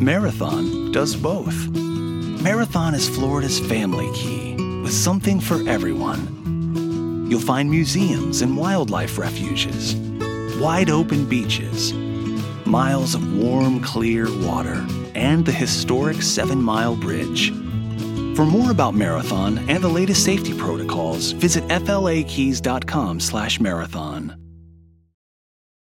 Marathon 0.00 0.92
does 0.92 1.16
both. 1.16 1.68
Marathon 1.68 2.94
is 2.94 3.08
Florida's 3.08 3.58
family 3.58 4.10
key 4.14 4.54
with 4.82 4.92
something 4.92 5.40
for 5.40 5.66
everyone. 5.68 7.26
You'll 7.28 7.40
find 7.40 7.68
museums 7.68 8.42
and 8.42 8.56
wildlife 8.56 9.18
refuges, 9.18 9.96
wide 10.60 10.90
open 10.90 11.28
beaches, 11.28 11.92
miles 12.64 13.14
of 13.14 13.36
warm, 13.36 13.80
clear 13.80 14.26
water, 14.46 14.86
and 15.14 15.44
the 15.44 15.52
historic 15.52 16.22
Seven 16.22 16.62
Mile 16.62 16.94
Bridge. 16.94 17.52
For 18.36 18.44
more 18.44 18.70
about 18.70 18.94
Marathon 18.94 19.70
and 19.70 19.82
the 19.82 19.88
latest 19.88 20.22
safety 20.22 20.52
protocols, 20.52 21.32
visit 21.32 21.64
flakeys.com/marathon. 21.70 24.45